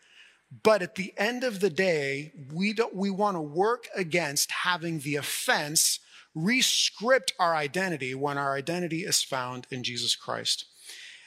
but 0.51 0.83
at 0.83 0.97
the 0.97 1.15
end 1.17 1.45
of 1.45 1.61
the 1.61 1.71
day, 1.71 2.33
we 2.53 2.73
don't, 2.73 2.95
we 2.95 3.11
want 3.11 3.37
to 3.37 3.41
work 3.41 3.87
against 3.95 4.51
having 4.51 5.01
the 5.01 5.17
offense 5.17 6.01
rescript 6.35 7.33
our 7.39 7.55
identity 7.55 8.15
when 8.15 8.37
our 8.37 8.55
identity 8.55 9.01
is 9.01 9.23
found 9.23 9.67
in 9.71 9.83
Jesus 9.83 10.17
Christ. 10.17 10.65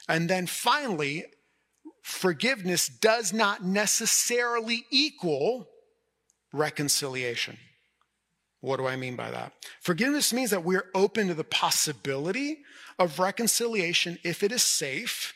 And 0.09 0.29
then 0.29 0.47
finally, 0.47 1.25
forgiveness 2.01 2.87
does 2.87 3.31
not 3.31 3.63
necessarily 3.63 4.85
equal 4.91 5.69
reconciliation. 6.51 7.57
What 8.59 8.77
do 8.77 8.87
I 8.87 8.95
mean 8.95 9.15
by 9.15 9.31
that? 9.31 9.53
Forgiveness 9.81 10.31
means 10.31 10.51
that 10.51 10.63
we're 10.63 10.89
open 10.93 11.27
to 11.27 11.33
the 11.33 11.43
possibility 11.43 12.59
of 12.99 13.19
reconciliation 13.19 14.19
if 14.23 14.43
it 14.43 14.51
is 14.51 14.63
safe 14.63 15.33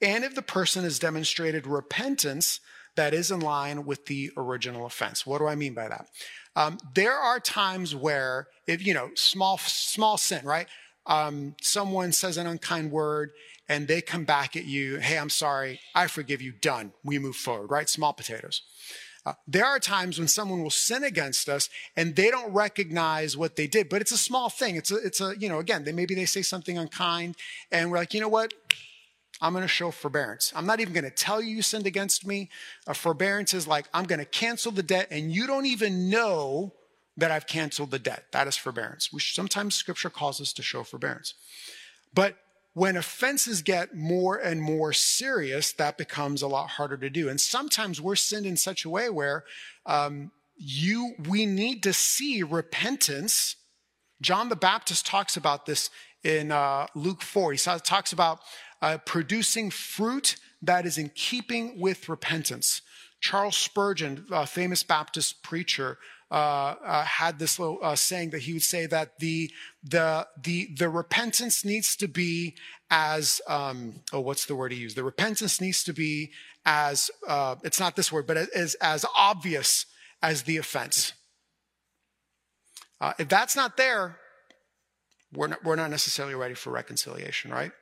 and 0.00 0.24
if 0.24 0.34
the 0.34 0.42
person 0.42 0.84
has 0.84 0.98
demonstrated 0.98 1.66
repentance 1.66 2.60
that 2.96 3.14
is 3.14 3.30
in 3.30 3.40
line 3.40 3.84
with 3.84 4.06
the 4.06 4.30
original 4.36 4.86
offense. 4.86 5.26
What 5.26 5.38
do 5.38 5.46
I 5.46 5.54
mean 5.54 5.74
by 5.74 5.88
that? 5.88 6.08
Um, 6.54 6.78
there 6.94 7.12
are 7.12 7.38
times 7.38 7.94
where, 7.94 8.48
if 8.66 8.84
you 8.86 8.94
know, 8.94 9.10
small 9.14 9.58
small 9.58 10.16
sin, 10.16 10.44
right? 10.44 10.66
Um, 11.06 11.54
someone 11.60 12.12
says 12.12 12.36
an 12.36 12.46
unkind 12.46 12.90
word 12.90 13.30
and 13.68 13.86
they 13.86 14.00
come 14.00 14.24
back 14.24 14.56
at 14.56 14.64
you, 14.64 14.96
hey, 14.96 15.18
I'm 15.18 15.30
sorry, 15.30 15.80
I 15.94 16.06
forgive 16.08 16.42
you, 16.42 16.52
done. 16.52 16.92
We 17.04 17.18
move 17.18 17.36
forward, 17.36 17.70
right? 17.70 17.88
Small 17.88 18.12
potatoes. 18.12 18.62
Uh, 19.24 19.32
there 19.46 19.64
are 19.64 19.80
times 19.80 20.18
when 20.18 20.28
someone 20.28 20.62
will 20.62 20.70
sin 20.70 21.02
against 21.02 21.48
us 21.48 21.68
and 21.96 22.14
they 22.14 22.30
don't 22.30 22.52
recognize 22.52 23.36
what 23.36 23.56
they 23.56 23.66
did, 23.66 23.88
but 23.88 24.00
it's 24.00 24.12
a 24.12 24.16
small 24.18 24.48
thing. 24.48 24.76
It's 24.76 24.92
a, 24.92 24.96
it's 24.96 25.20
a, 25.20 25.34
you 25.36 25.48
know, 25.48 25.58
again, 25.58 25.82
they, 25.82 25.92
maybe 25.92 26.14
they 26.14 26.26
say 26.26 26.42
something 26.42 26.78
unkind 26.78 27.36
and 27.72 27.90
we're 27.90 27.98
like, 27.98 28.14
you 28.14 28.20
know 28.20 28.28
what? 28.28 28.54
I'm 29.40 29.52
going 29.52 29.62
to 29.62 29.68
show 29.68 29.90
forbearance. 29.90 30.52
I'm 30.56 30.66
not 30.66 30.80
even 30.80 30.94
going 30.94 31.04
to 31.04 31.10
tell 31.10 31.42
you 31.42 31.56
you 31.56 31.62
sinned 31.62 31.86
against 31.86 32.26
me. 32.26 32.48
A 32.86 32.94
forbearance 32.94 33.52
is 33.52 33.66
like, 33.66 33.86
I'm 33.92 34.04
going 34.04 34.18
to 34.18 34.24
cancel 34.24 34.72
the 34.72 34.82
debt 34.82 35.08
and 35.10 35.30
you 35.30 35.46
don't 35.46 35.66
even 35.66 36.08
know 36.08 36.72
that 37.16 37.30
I've 37.30 37.46
canceled 37.46 37.90
the 37.90 37.98
debt. 37.98 38.26
That 38.32 38.46
is 38.46 38.56
forbearance. 38.56 39.12
We, 39.12 39.20
sometimes 39.20 39.74
scripture 39.74 40.10
calls 40.10 40.40
us 40.40 40.52
to 40.54 40.62
show 40.62 40.82
forbearance. 40.82 41.34
But 42.14 42.36
when 42.74 42.96
offenses 42.96 43.62
get 43.62 43.96
more 43.96 44.36
and 44.36 44.60
more 44.60 44.92
serious, 44.92 45.72
that 45.72 45.96
becomes 45.96 46.42
a 46.42 46.46
lot 46.46 46.70
harder 46.70 46.98
to 46.98 47.08
do. 47.08 47.28
And 47.28 47.40
sometimes 47.40 48.00
we're 48.00 48.16
sinned 48.16 48.44
in 48.44 48.56
such 48.56 48.84
a 48.84 48.90
way 48.90 49.08
where 49.08 49.44
um, 49.86 50.30
you, 50.58 51.14
we 51.26 51.46
need 51.46 51.82
to 51.84 51.94
see 51.94 52.42
repentance. 52.42 53.56
John 54.20 54.50
the 54.50 54.56
Baptist 54.56 55.06
talks 55.06 55.38
about 55.38 55.64
this 55.64 55.88
in 56.22 56.52
uh, 56.52 56.86
Luke 56.94 57.22
4. 57.22 57.52
He 57.52 57.58
talks 57.58 58.12
about 58.12 58.40
uh, 58.82 58.98
producing 58.98 59.70
fruit 59.70 60.36
that 60.62 60.86
is 60.86 60.98
in 60.98 61.10
keeping 61.14 61.80
with 61.80 62.08
repentance. 62.08 62.82
Charles 63.20 63.56
Spurgeon, 63.56 64.26
a 64.30 64.46
famous 64.46 64.82
Baptist 64.82 65.42
preacher, 65.42 65.98
uh, 66.30 66.74
uh, 66.84 67.04
had 67.04 67.38
this 67.38 67.58
little 67.58 67.78
uh, 67.82 67.94
saying 67.94 68.30
that 68.30 68.40
he 68.40 68.52
would 68.52 68.62
say 68.62 68.86
that 68.86 69.18
the 69.20 69.50
the 69.84 70.26
the 70.42 70.74
the 70.76 70.88
repentance 70.88 71.64
needs 71.64 71.94
to 71.96 72.08
be 72.08 72.56
as 72.90 73.40
um, 73.48 74.00
oh 74.12 74.20
what's 74.20 74.46
the 74.46 74.56
word 74.56 74.72
he 74.72 74.78
used? 74.78 74.96
The 74.96 75.04
repentance 75.04 75.60
needs 75.60 75.84
to 75.84 75.92
be 75.92 76.32
as 76.64 77.10
uh, 77.28 77.54
it's 77.62 77.78
not 77.78 77.94
this 77.94 78.10
word, 78.10 78.26
but 78.26 78.36
as 78.36 78.74
as 78.76 79.04
obvious 79.16 79.86
as 80.20 80.42
the 80.42 80.56
offense. 80.56 81.12
Uh, 83.00 83.12
if 83.18 83.28
that's 83.28 83.54
not 83.54 83.76
there, 83.76 84.18
we're 85.32 85.48
not, 85.48 85.62
we're 85.64 85.76
not 85.76 85.90
necessarily 85.90 86.34
ready 86.34 86.54
for 86.54 86.70
reconciliation, 86.70 87.50
right? 87.50 87.72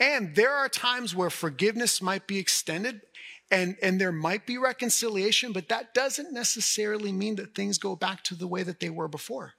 And 0.00 0.34
there 0.34 0.52
are 0.52 0.68
times 0.68 1.14
where 1.14 1.30
forgiveness 1.30 2.02
might 2.02 2.26
be 2.26 2.38
extended 2.38 3.02
and, 3.50 3.76
and 3.82 4.00
there 4.00 4.12
might 4.12 4.46
be 4.46 4.58
reconciliation, 4.58 5.52
but 5.52 5.68
that 5.68 5.94
doesn't 5.94 6.32
necessarily 6.32 7.12
mean 7.12 7.36
that 7.36 7.54
things 7.54 7.78
go 7.78 7.94
back 7.94 8.24
to 8.24 8.34
the 8.34 8.48
way 8.48 8.62
that 8.62 8.80
they 8.80 8.90
were 8.90 9.08
before. 9.08 9.54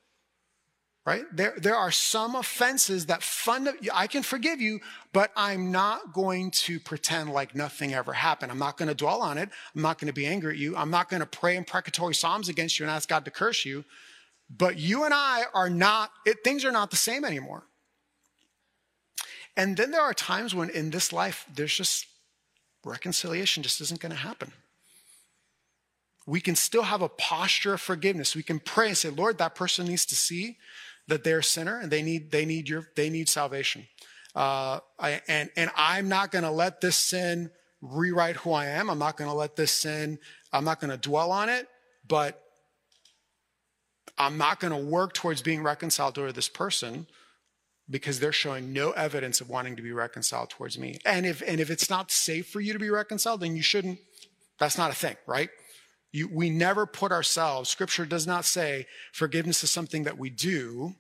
Right? 1.06 1.24
There, 1.32 1.54
there 1.56 1.76
are 1.76 1.92
some 1.92 2.34
offenses 2.34 3.06
that 3.06 3.22
fund, 3.22 3.70
I 3.94 4.08
can 4.08 4.24
forgive 4.24 4.60
you, 4.60 4.80
but 5.14 5.32
I'm 5.36 5.72
not 5.72 6.14
going 6.14 6.50
to 6.52 6.80
pretend 6.80 7.32
like 7.32 7.54
nothing 7.54 7.94
ever 7.94 8.12
happened. 8.12 8.52
I'm 8.52 8.58
not 8.58 8.76
going 8.76 8.90
to 8.90 8.96
dwell 8.96 9.22
on 9.22 9.38
it. 9.38 9.50
I'm 9.76 9.84
not 9.84 10.00
going 10.00 10.08
to 10.08 10.14
be 10.14 10.26
angry 10.26 10.54
at 10.54 10.60
you. 10.60 10.76
I'm 10.76 10.90
not 10.90 11.10
going 11.10 11.20
to 11.20 11.28
pray 11.28 11.58
imprecatory 11.58 12.16
psalms 12.16 12.50
against 12.50 12.80
you 12.80 12.86
and 12.86 12.92
ask 12.92 13.08
God 13.08 13.24
to 13.26 13.32
curse 13.32 13.66
you. 13.66 13.86
But 14.50 14.80
you 14.80 15.06
and 15.06 15.14
I 15.14 15.44
are 15.54 15.70
not, 15.70 16.10
it, 16.26 16.38
things 16.44 16.66
are 16.66 16.72
not 16.72 16.90
the 16.90 16.98
same 16.98 17.24
anymore. 17.24 17.68
And 19.58 19.78
then 19.78 19.92
there 19.92 20.02
are 20.02 20.14
times 20.14 20.54
when 20.54 20.70
in 20.70 20.90
this 20.90 21.14
life, 21.14 21.46
there's 21.54 21.76
just 21.76 22.08
reconciliation 22.84 23.64
just 23.64 23.82
isn't 23.82 24.00
going 24.00 24.12
to 24.12 24.18
happen. 24.18 24.52
We 26.28 26.42
can 26.42 26.56
still 26.56 26.84
have 26.84 27.02
a 27.02 27.10
posture 27.10 27.74
of 27.74 27.82
forgiveness. 27.82 28.36
We 28.36 28.44
can 28.44 28.60
pray 28.60 28.88
and 28.90 28.98
say, 28.98 29.10
Lord, 29.10 29.38
that 29.38 29.56
person 29.56 29.86
needs 29.86 30.06
to 30.08 30.16
see 30.16 30.58
that 31.08 31.24
they're 31.24 31.40
a 31.40 31.44
sinner 31.44 31.80
and 31.80 31.92
they 31.92 32.02
need, 32.02 32.32
they 32.32 32.46
need 32.46 32.68
your, 32.68 32.90
they 32.96 33.10
need 33.10 33.30
salvation. 33.30 33.88
Uh, 34.36 34.80
I, 35.00 35.22
and, 35.28 35.50
and 35.56 35.70
I'm 35.76 36.10
not 36.10 36.32
going 36.32 36.44
to 36.44 36.52
let 36.52 36.82
this 36.82 36.98
sin 36.98 37.52
rewrite 37.82 38.38
who 38.38 38.52
I 38.52 38.66
am. 38.66 38.90
I'm 38.90 39.00
not 39.00 39.18
going 39.18 39.30
to 39.30 39.36
let 39.36 39.56
this 39.56 39.72
sin, 39.72 40.20
I'm 40.52 40.66
not 40.66 40.80
going 40.80 40.92
to 40.92 40.98
dwell 40.98 41.32
on 41.32 41.50
it, 41.50 41.68
but 42.08 42.42
I'm 44.18 44.38
not 44.38 44.60
going 44.60 44.74
to 44.74 44.90
work 44.90 45.14
towards 45.14 45.42
being 45.42 45.62
reconciled 45.62 46.16
to 46.16 46.32
this 46.32 46.50
person 46.50 47.08
because 47.90 48.20
they're 48.20 48.32
showing 48.32 48.74
no 48.74 48.92
evidence 48.92 49.42
of 49.42 49.50
wanting 49.50 49.76
to 49.76 49.82
be 49.82 49.92
reconciled 49.92 50.50
towards 50.50 50.78
me. 50.78 51.00
And 51.06 51.26
if 51.26 51.42
and 51.46 51.60
if 51.60 51.70
it's 51.70 51.90
not 51.90 52.12
safe 52.12 52.50
for 52.50 52.60
you 52.60 52.74
to 52.74 52.80
be 52.80 52.90
reconciled, 52.90 53.42
then 53.42 53.56
you 53.56 53.62
shouldn't. 53.62 54.00
That's 54.58 54.78
not 54.78 54.92
a 54.92 54.96
thing, 54.96 55.18
right? 55.28 55.50
You, 56.12 56.30
we 56.32 56.50
never 56.50 56.86
put 56.86 57.12
ourselves. 57.12 57.70
Scripture 57.70 58.06
does 58.06 58.26
not 58.26 58.46
say 58.46 58.88
forgiveness 59.12 59.64
is 59.64 59.72
something 59.72 60.04
that 60.06 60.18
we 60.18 60.30
do 60.30 60.96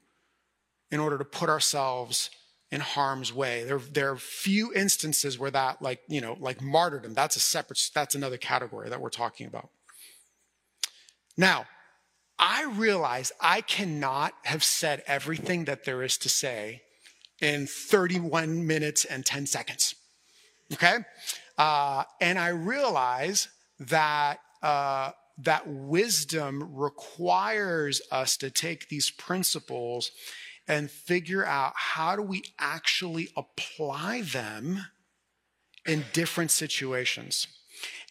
in 0.92 1.00
order 1.00 1.18
to 1.18 1.24
put 1.24 1.50
ourselves 1.50 2.30
in 2.70 2.82
harm's 2.82 3.32
way. 3.32 3.64
There, 3.64 3.80
there 3.80 4.12
are 4.12 4.18
few 4.18 4.74
instances 4.74 5.40
where 5.40 5.52
that, 5.52 5.82
like 5.82 6.02
you 6.08 6.20
know, 6.22 6.36
like 6.40 6.62
martyrdom. 6.62 7.14
That's 7.14 7.36
a 7.36 7.40
separate. 7.40 7.90
That's 7.94 8.16
another 8.16 8.38
category 8.38 8.90
that 8.90 9.00
we're 9.00 9.10
talking 9.10 9.48
about. 9.48 9.70
Now, 11.38 11.66
I 12.38 12.66
realize 12.66 13.32
I 13.40 13.62
cannot 13.62 14.34
have 14.44 14.64
said 14.64 15.04
everything 15.08 15.66
that 15.66 15.86
there 15.86 16.04
is 16.04 16.18
to 16.18 16.30
say 16.30 16.82
in 17.42 17.68
31 17.68 18.66
minutes 18.66 19.06
and 19.06 19.26
10 19.26 19.46
seconds. 19.46 19.96
Okay? 20.74 20.98
Uh, 21.58 22.04
and 22.20 22.38
I 22.38 22.50
realize 22.50 23.48
that, 23.80 24.40
uh, 24.62 25.12
that 25.38 25.68
wisdom 25.68 26.76
requires 26.76 28.02
us 28.12 28.38
to 28.38 28.50
take 28.50 28.90
these 28.90 29.12
principles 29.12 30.12
and 30.68 30.90
figure 30.90 31.46
out 31.46 31.74
how 31.76 32.16
do 32.16 32.22
we 32.22 32.44
actually 32.58 33.30
apply 33.38 34.22
them 34.22 34.86
in 35.86 36.06
different 36.14 36.52
situations. 36.52 37.48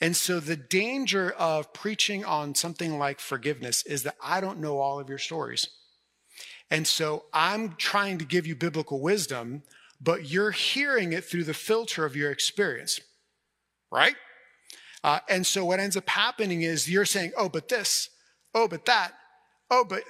And 0.00 0.16
so 0.16 0.40
the 0.40 0.56
danger 0.56 1.30
of 1.30 1.72
preaching 1.72 2.24
on 2.24 2.54
something 2.54 2.98
like 2.98 3.20
forgiveness 3.20 3.84
is 3.86 4.02
that 4.02 4.16
I 4.22 4.40
don't 4.40 4.60
know 4.60 4.78
all 4.78 4.98
of 4.98 5.08
your 5.08 5.18
stories. 5.18 5.68
And 6.70 6.86
so 6.86 7.24
I'm 7.32 7.76
trying 7.76 8.18
to 8.18 8.24
give 8.24 8.46
you 8.46 8.56
biblical 8.56 9.00
wisdom, 9.00 9.62
but 10.00 10.28
you're 10.30 10.50
hearing 10.50 11.12
it 11.12 11.24
through 11.24 11.44
the 11.44 11.54
filter 11.54 12.04
of 12.04 12.16
your 12.16 12.30
experience, 12.30 13.00
right? 13.92 14.16
Uh, 15.02 15.20
and 15.28 15.46
so 15.46 15.64
what 15.64 15.80
ends 15.80 15.96
up 15.96 16.08
happening 16.08 16.62
is 16.62 16.90
you're 16.90 17.04
saying, 17.04 17.32
oh, 17.36 17.48
but 17.48 17.68
this, 17.68 18.08
oh, 18.54 18.66
but 18.66 18.86
that, 18.86 19.12
oh, 19.70 19.84
but, 19.84 20.02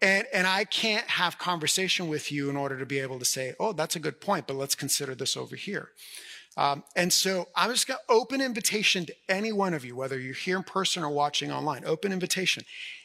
and, 0.00 0.26
and 0.32 0.46
I 0.46 0.64
can't 0.64 1.08
have 1.08 1.38
conversation 1.38 2.08
with 2.08 2.30
you 2.30 2.48
in 2.48 2.56
order 2.56 2.78
to 2.78 2.86
be 2.86 3.00
able 3.00 3.18
to 3.18 3.24
say, 3.24 3.54
oh, 3.58 3.72
that's 3.72 3.96
a 3.96 4.00
good 4.00 4.20
point, 4.20 4.46
but 4.46 4.56
let's 4.56 4.76
consider 4.76 5.14
this 5.14 5.36
over 5.36 5.56
here. 5.56 5.90
Um, 6.58 6.82
and 6.96 7.12
so 7.12 7.46
I'm 7.54 7.70
just 7.70 7.86
going 7.86 8.00
to 8.04 8.12
open 8.12 8.40
invitation 8.40 9.06
to 9.06 9.14
any 9.28 9.52
one 9.52 9.74
of 9.74 9.84
you, 9.84 9.94
whether 9.94 10.18
you're 10.18 10.34
here 10.34 10.56
in 10.56 10.64
person 10.64 11.04
or 11.04 11.08
watching 11.08 11.52
online, 11.52 11.84
open 11.86 12.12
invitation. 12.12 12.64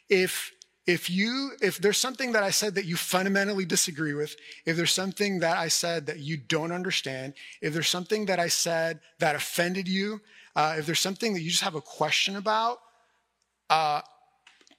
If 0.09 0.51
if 0.87 1.07
you 1.07 1.51
if 1.61 1.77
there's 1.77 1.99
something 1.99 2.31
that 2.31 2.41
I 2.41 2.49
said 2.49 2.73
that 2.75 2.85
you 2.85 2.95
fundamentally 2.95 3.63
disagree 3.63 4.15
with, 4.15 4.35
if 4.65 4.75
there's 4.75 4.91
something 4.91 5.39
that 5.39 5.55
I 5.55 5.67
said 5.67 6.07
that 6.07 6.17
you 6.17 6.35
don't 6.35 6.71
understand, 6.71 7.35
if 7.61 7.73
there's 7.75 7.87
something 7.87 8.25
that 8.25 8.39
I 8.39 8.47
said 8.47 8.99
that 9.19 9.35
offended 9.35 9.87
you, 9.87 10.19
uh, 10.55 10.77
if 10.79 10.87
there's 10.87 10.99
something 10.99 11.35
that 11.35 11.41
you 11.41 11.51
just 11.51 11.63
have 11.63 11.75
a 11.75 11.81
question 11.81 12.35
about, 12.35 12.79
uh, 13.69 14.01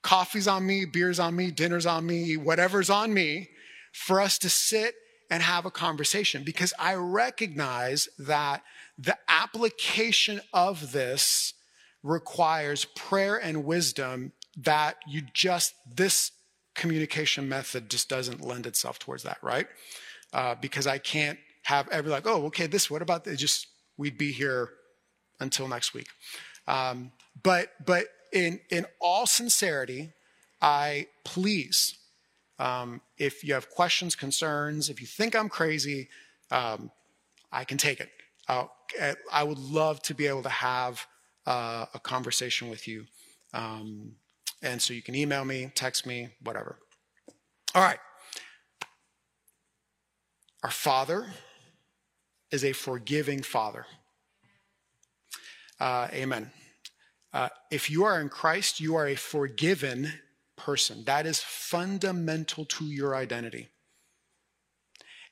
coffee's 0.03 0.49
on 0.49 0.67
me, 0.67 0.85
beer's 0.85 1.21
on 1.21 1.37
me, 1.37 1.53
dinner's 1.53 1.87
on 1.87 2.05
me, 2.05 2.37
whatever's 2.37 2.91
on 2.91 3.15
me, 3.15 3.51
for 3.93 4.21
us 4.21 4.37
to 4.39 4.51
sit 4.51 4.95
and 5.35 5.42
have 5.42 5.66
a 5.66 5.70
conversation 5.70 6.44
because 6.44 6.73
I 6.79 6.94
recognize 6.94 8.09
that 8.20 8.62
the 8.97 9.18
application 9.27 10.40
of 10.53 10.92
this 10.92 11.55
requires 12.05 12.85
prayer 12.85 13.35
and 13.35 13.64
wisdom 13.64 14.31
that 14.57 14.94
you 15.09 15.23
just, 15.33 15.75
this 15.92 16.31
communication 16.77 17.49
method 17.49 17.90
just 17.90 18.09
doesn't 18.09 18.42
lend 18.42 18.64
itself 18.64 19.01
towards 19.01 19.25
that, 19.25 19.38
right? 19.42 19.66
Uh, 20.33 20.55
because 20.55 20.87
I 20.87 20.99
can't 20.99 21.40
have 21.64 21.88
every 21.88 22.12
like, 22.12 22.29
oh, 22.29 22.47
okay, 22.47 22.68
this, 22.68 22.88
what 22.88 23.03
about 23.03 23.25
this? 23.25 23.40
Just, 23.40 23.66
we'd 23.97 24.16
be 24.16 24.31
here 24.31 24.70
until 25.40 25.66
next 25.66 25.94
week. 25.94 26.07
Um, 26.68 27.11
but, 27.42 27.70
but 27.85 28.05
in, 28.33 28.61
in 28.70 28.87
all 29.01 29.27
sincerity, 29.27 30.12
I 30.62 31.09
please 31.25 31.99
um, 32.59 33.01
if 33.19 33.45
you 33.45 33.55
have 33.55 33.71
questions, 33.71 34.14
concerns, 34.14 34.90
if 34.90 35.01
you 35.01 35.07
think 35.07 35.35
I'm 35.35 35.49
crazy, 35.49 36.09
um, 36.51 36.90
I 37.51 37.64
can 37.64 37.79
take 37.79 38.01
it. 38.01 38.11
Uh, 38.49 38.67
I 39.33 39.43
would 39.43 39.59
love 39.59 40.03
to 40.03 40.14
be 40.14 40.27
able 40.27 40.43
to 40.43 40.49
have 40.49 41.07
uh, 41.47 41.87
a 41.95 41.99
conversation 41.99 42.69
with 42.69 42.87
you. 42.87 43.07
Um, 43.53 44.12
and 44.62 44.81
so 44.81 44.95
you 44.95 45.03
can 45.03 45.14
email 45.14 45.45
me, 45.45 45.71
text 45.75 46.07
me, 46.07 46.29
whatever. 46.43 46.79
All 47.75 47.83
right. 47.83 47.99
Our 50.62 50.71
Father 50.71 51.27
is 52.51 52.64
a 52.64 52.73
forgiving 52.73 53.43
Father. 53.43 53.87
Uh, 55.81 56.09
amen. 56.12 56.51
Uh, 57.33 57.49
if 57.71 57.90
you 57.90 58.05
are 58.05 58.21
in 58.21 58.29
Christ, 58.29 58.81
you 58.81 58.95
are 58.95 59.09
a 59.09 59.17
forgiven 59.17 60.12
person. 60.57 61.05
That 61.05 61.27
is 61.27 61.40
fundamental 61.40 62.64
to 62.64 62.85
your 62.85 63.14
identity. 63.14 63.69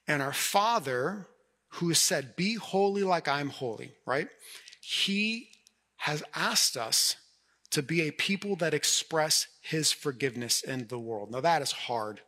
And 0.06 0.22
our 0.22 0.32
Father, 0.32 1.28
who 1.74 1.88
has 1.88 1.98
said, 1.98 2.36
Be 2.36 2.54
holy 2.54 3.02
like 3.02 3.28
I'm 3.28 3.50
holy, 3.50 3.92
right? 4.06 4.28
He 4.80 5.50
has 5.96 6.22
asked 6.34 6.76
us 6.76 7.16
to 7.70 7.82
be 7.82 8.02
a 8.02 8.10
people 8.12 8.56
that 8.56 8.74
express 8.74 9.46
his 9.62 9.92
forgiveness 9.92 10.62
in 10.62 10.88
the 10.88 10.98
world. 10.98 11.30
Now, 11.30 11.40
that 11.40 11.62
is 11.62 11.72
hard, 11.72 12.20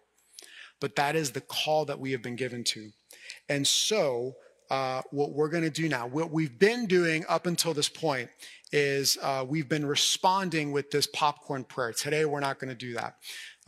but 0.80 0.96
that 0.96 1.16
is 1.16 1.33
the 1.33 1.40
call 1.40 1.85
that 1.87 1.98
we 1.98 2.12
have 2.12 2.22
been 2.22 2.37
given 2.37 2.64
to. 2.64 2.90
And 3.48 3.66
so, 3.66 4.37
uh, 4.70 5.02
what 5.11 5.33
we're 5.33 5.50
going 5.50 5.64
to 5.64 5.70
do 5.70 5.88
now, 5.88 6.07
what 6.07 6.30
we've 6.30 6.59
been 6.59 6.87
doing 6.87 7.24
up 7.28 7.46
until 7.46 7.74
this 7.74 7.88
point 7.88 8.30
is 8.74 9.16
uh, 9.22 9.44
we've 9.48 9.68
been 9.68 9.87
responding 9.87 10.72
with 10.72 10.90
this 10.90 11.06
popcorn 11.06 11.62
prayer. 11.62 11.92
Today, 11.92 12.24
we're 12.24 12.40
not 12.40 12.58
going 12.58 12.70
to 12.70 12.74
do 12.74 12.94
that. 12.94 13.14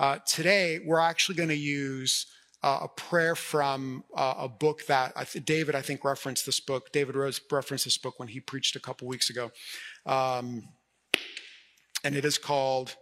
Uh, 0.00 0.18
today, 0.26 0.80
we're 0.84 0.98
actually 0.98 1.36
going 1.36 1.48
to 1.48 1.54
use 1.54 2.26
uh, 2.64 2.80
a 2.82 2.88
prayer 2.88 3.36
from 3.36 4.02
uh, 4.16 4.34
a 4.36 4.48
book 4.48 4.84
that 4.86 5.12
I 5.14 5.22
th- 5.22 5.44
David, 5.44 5.76
I 5.76 5.80
think, 5.80 6.04
referenced 6.04 6.44
this 6.44 6.58
book. 6.58 6.90
David 6.90 7.14
Rose 7.14 7.40
referenced 7.52 7.84
this 7.84 7.96
book 7.96 8.18
when 8.18 8.26
he 8.26 8.40
preached 8.40 8.74
a 8.74 8.80
couple 8.80 9.06
weeks 9.06 9.30
ago. 9.30 9.52
Um, 10.06 10.70
and 12.02 12.16
it 12.16 12.24
is 12.24 12.36
called 12.36 12.96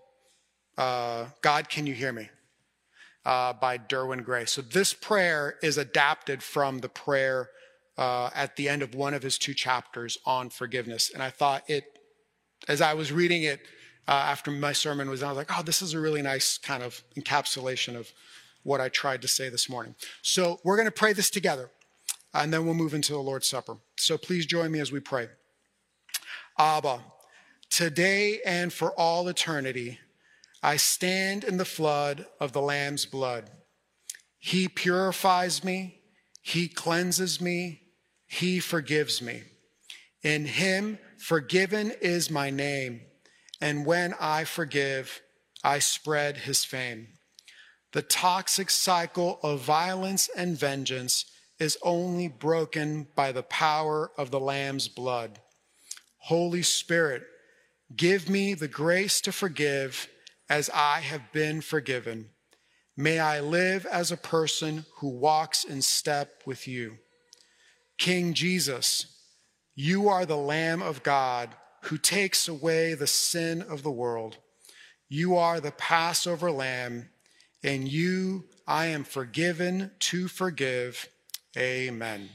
uh, 0.77 1.25
God, 1.41 1.71
Can 1.71 1.87
You 1.87 1.95
Hear 1.95 2.13
Me? 2.13 2.29
Uh, 3.25 3.55
by 3.55 3.79
Derwin 3.79 4.23
Gray. 4.23 4.45
So 4.45 4.61
this 4.61 4.93
prayer 4.93 5.55
is 5.63 5.79
adapted 5.79 6.43
from 6.43 6.81
the 6.81 6.91
prayer 6.91 7.49
uh, 7.97 8.29
at 8.35 8.57
the 8.57 8.69
end 8.69 8.83
of 8.83 8.95
one 8.95 9.15
of 9.15 9.23
his 9.23 9.39
two 9.39 9.55
chapters 9.55 10.19
on 10.27 10.51
forgiveness. 10.51 11.11
And 11.11 11.23
I 11.23 11.31
thought 11.31 11.63
it 11.67 11.94
as 12.69 12.81
I 12.81 12.95
was 12.95 13.13
reading 13.13 13.43
it 13.43 13.61
uh, 14.07 14.13
after 14.13 14.51
my 14.51 14.73
sermon 14.73 15.09
was 15.09 15.21
done, 15.21 15.29
I 15.29 15.33
was 15.33 15.39
like, 15.39 15.59
oh, 15.59 15.63
this 15.63 15.83
is 15.83 15.95
a 15.95 16.01
really 16.01 16.23
nice 16.23 16.59
kind 16.59 16.83
of 16.83 17.03
encapsulation 17.17 17.97
of 17.97 18.13
what 18.63 18.81
I 18.81 18.89
tried 18.89 19.23
to 19.23 19.29
say 19.29 19.49
this 19.49 19.69
morning. 19.69 19.95
So 20.23 20.61
we're 20.65 20.77
going 20.77 20.87
to 20.87 20.93
pray 20.93 21.13
this 21.13 21.31
together, 21.31 21.71
and 22.33 22.53
then 22.53 22.65
we'll 22.65 22.75
move 22.75 22.95
into 22.95 23.13
the 23.13 23.19
Lord's 23.19 23.47
Supper. 23.47 23.77
So 23.97 24.19
please 24.19 24.47
join 24.47 24.73
me 24.73 24.81
as 24.81 24.91
we 24.91 25.01
pray. 25.01 25.29
Abba, 26.59 27.01
today 27.71 28.41
and 28.45 28.73
for 28.73 28.93
all 28.93 29.29
eternity, 29.29 29.99
I 30.63 30.77
stand 30.77 31.45
in 31.45 31.59
the 31.59 31.65
flood 31.65 32.27
of 32.41 32.53
the 32.53 32.63
Lamb's 32.63 33.05
blood. 33.05 33.51
He 34.39 34.69
purifies 34.69 35.65
me, 35.65 36.01
He 36.43 36.69
cleanses 36.69 37.41
me, 37.41 37.83
He 38.27 38.61
forgives 38.61 39.21
me. 39.21 39.43
In 40.23 40.47
Him, 40.47 40.99
forgiven 41.25 41.91
is 42.03 42.31
my 42.31 42.51
name, 42.51 43.01
and 43.59 43.87
when 43.87 44.13
I 44.21 44.45
forgive, 44.45 45.23
I 45.65 45.79
spread 45.79 46.37
His 46.37 46.67
fame. 46.67 47.09
The 47.93 48.03
toxic 48.03 48.69
cycle 48.69 49.41
of 49.43 49.61
violence 49.61 50.29
and 50.37 50.55
vengeance 50.55 51.25
is 51.59 51.79
only 51.83 52.29
broken 52.29 53.07
by 53.17 53.33
the 53.33 53.43
power 53.43 54.11
of 54.19 54.31
the 54.31 54.39
Lamb's 54.39 54.87
blood. 54.87 55.41
Holy 56.19 56.61
Spirit, 56.61 57.23
give 57.97 58.29
me 58.29 58.53
the 58.53 58.69
grace 58.69 59.23
to 59.23 59.33
forgive 59.33 60.09
as 60.51 60.69
I 60.75 61.01
have 61.01 61.33
been 61.33 61.63
forgiven. 61.63 62.29
May 62.99 63.19
I 63.19 63.41
live 63.41 63.87
as 63.87 64.13
a 64.13 64.19
person 64.19 64.85
who 64.97 65.09
walks 65.09 65.65
in 65.65 65.81
step 65.81 66.43
with 66.45 66.69
you. 66.69 66.99
King 67.97 68.35
Jesus, 68.35 69.14
you 69.75 70.09
are 70.09 70.25
the 70.25 70.37
Lamb 70.37 70.83
of 70.83 71.03
God 71.03 71.51
who 71.83 71.99
takes 71.99 72.49
away 72.49 72.95
the 72.95 73.07
sin 73.07 73.63
of 73.63 73.83
the 73.83 73.91
world. 73.91 74.39
You 75.09 75.37
are 75.37 75.61
the 75.61 75.73
Passover 75.73 76.51
Lamb, 76.51 77.11
and 77.63 77.89
you 77.89 78.45
I 78.67 78.87
am 78.87 79.05
forgiven 79.05 79.91
to 80.01 80.29
forgive. 80.29 81.09
Amen. 81.57 82.31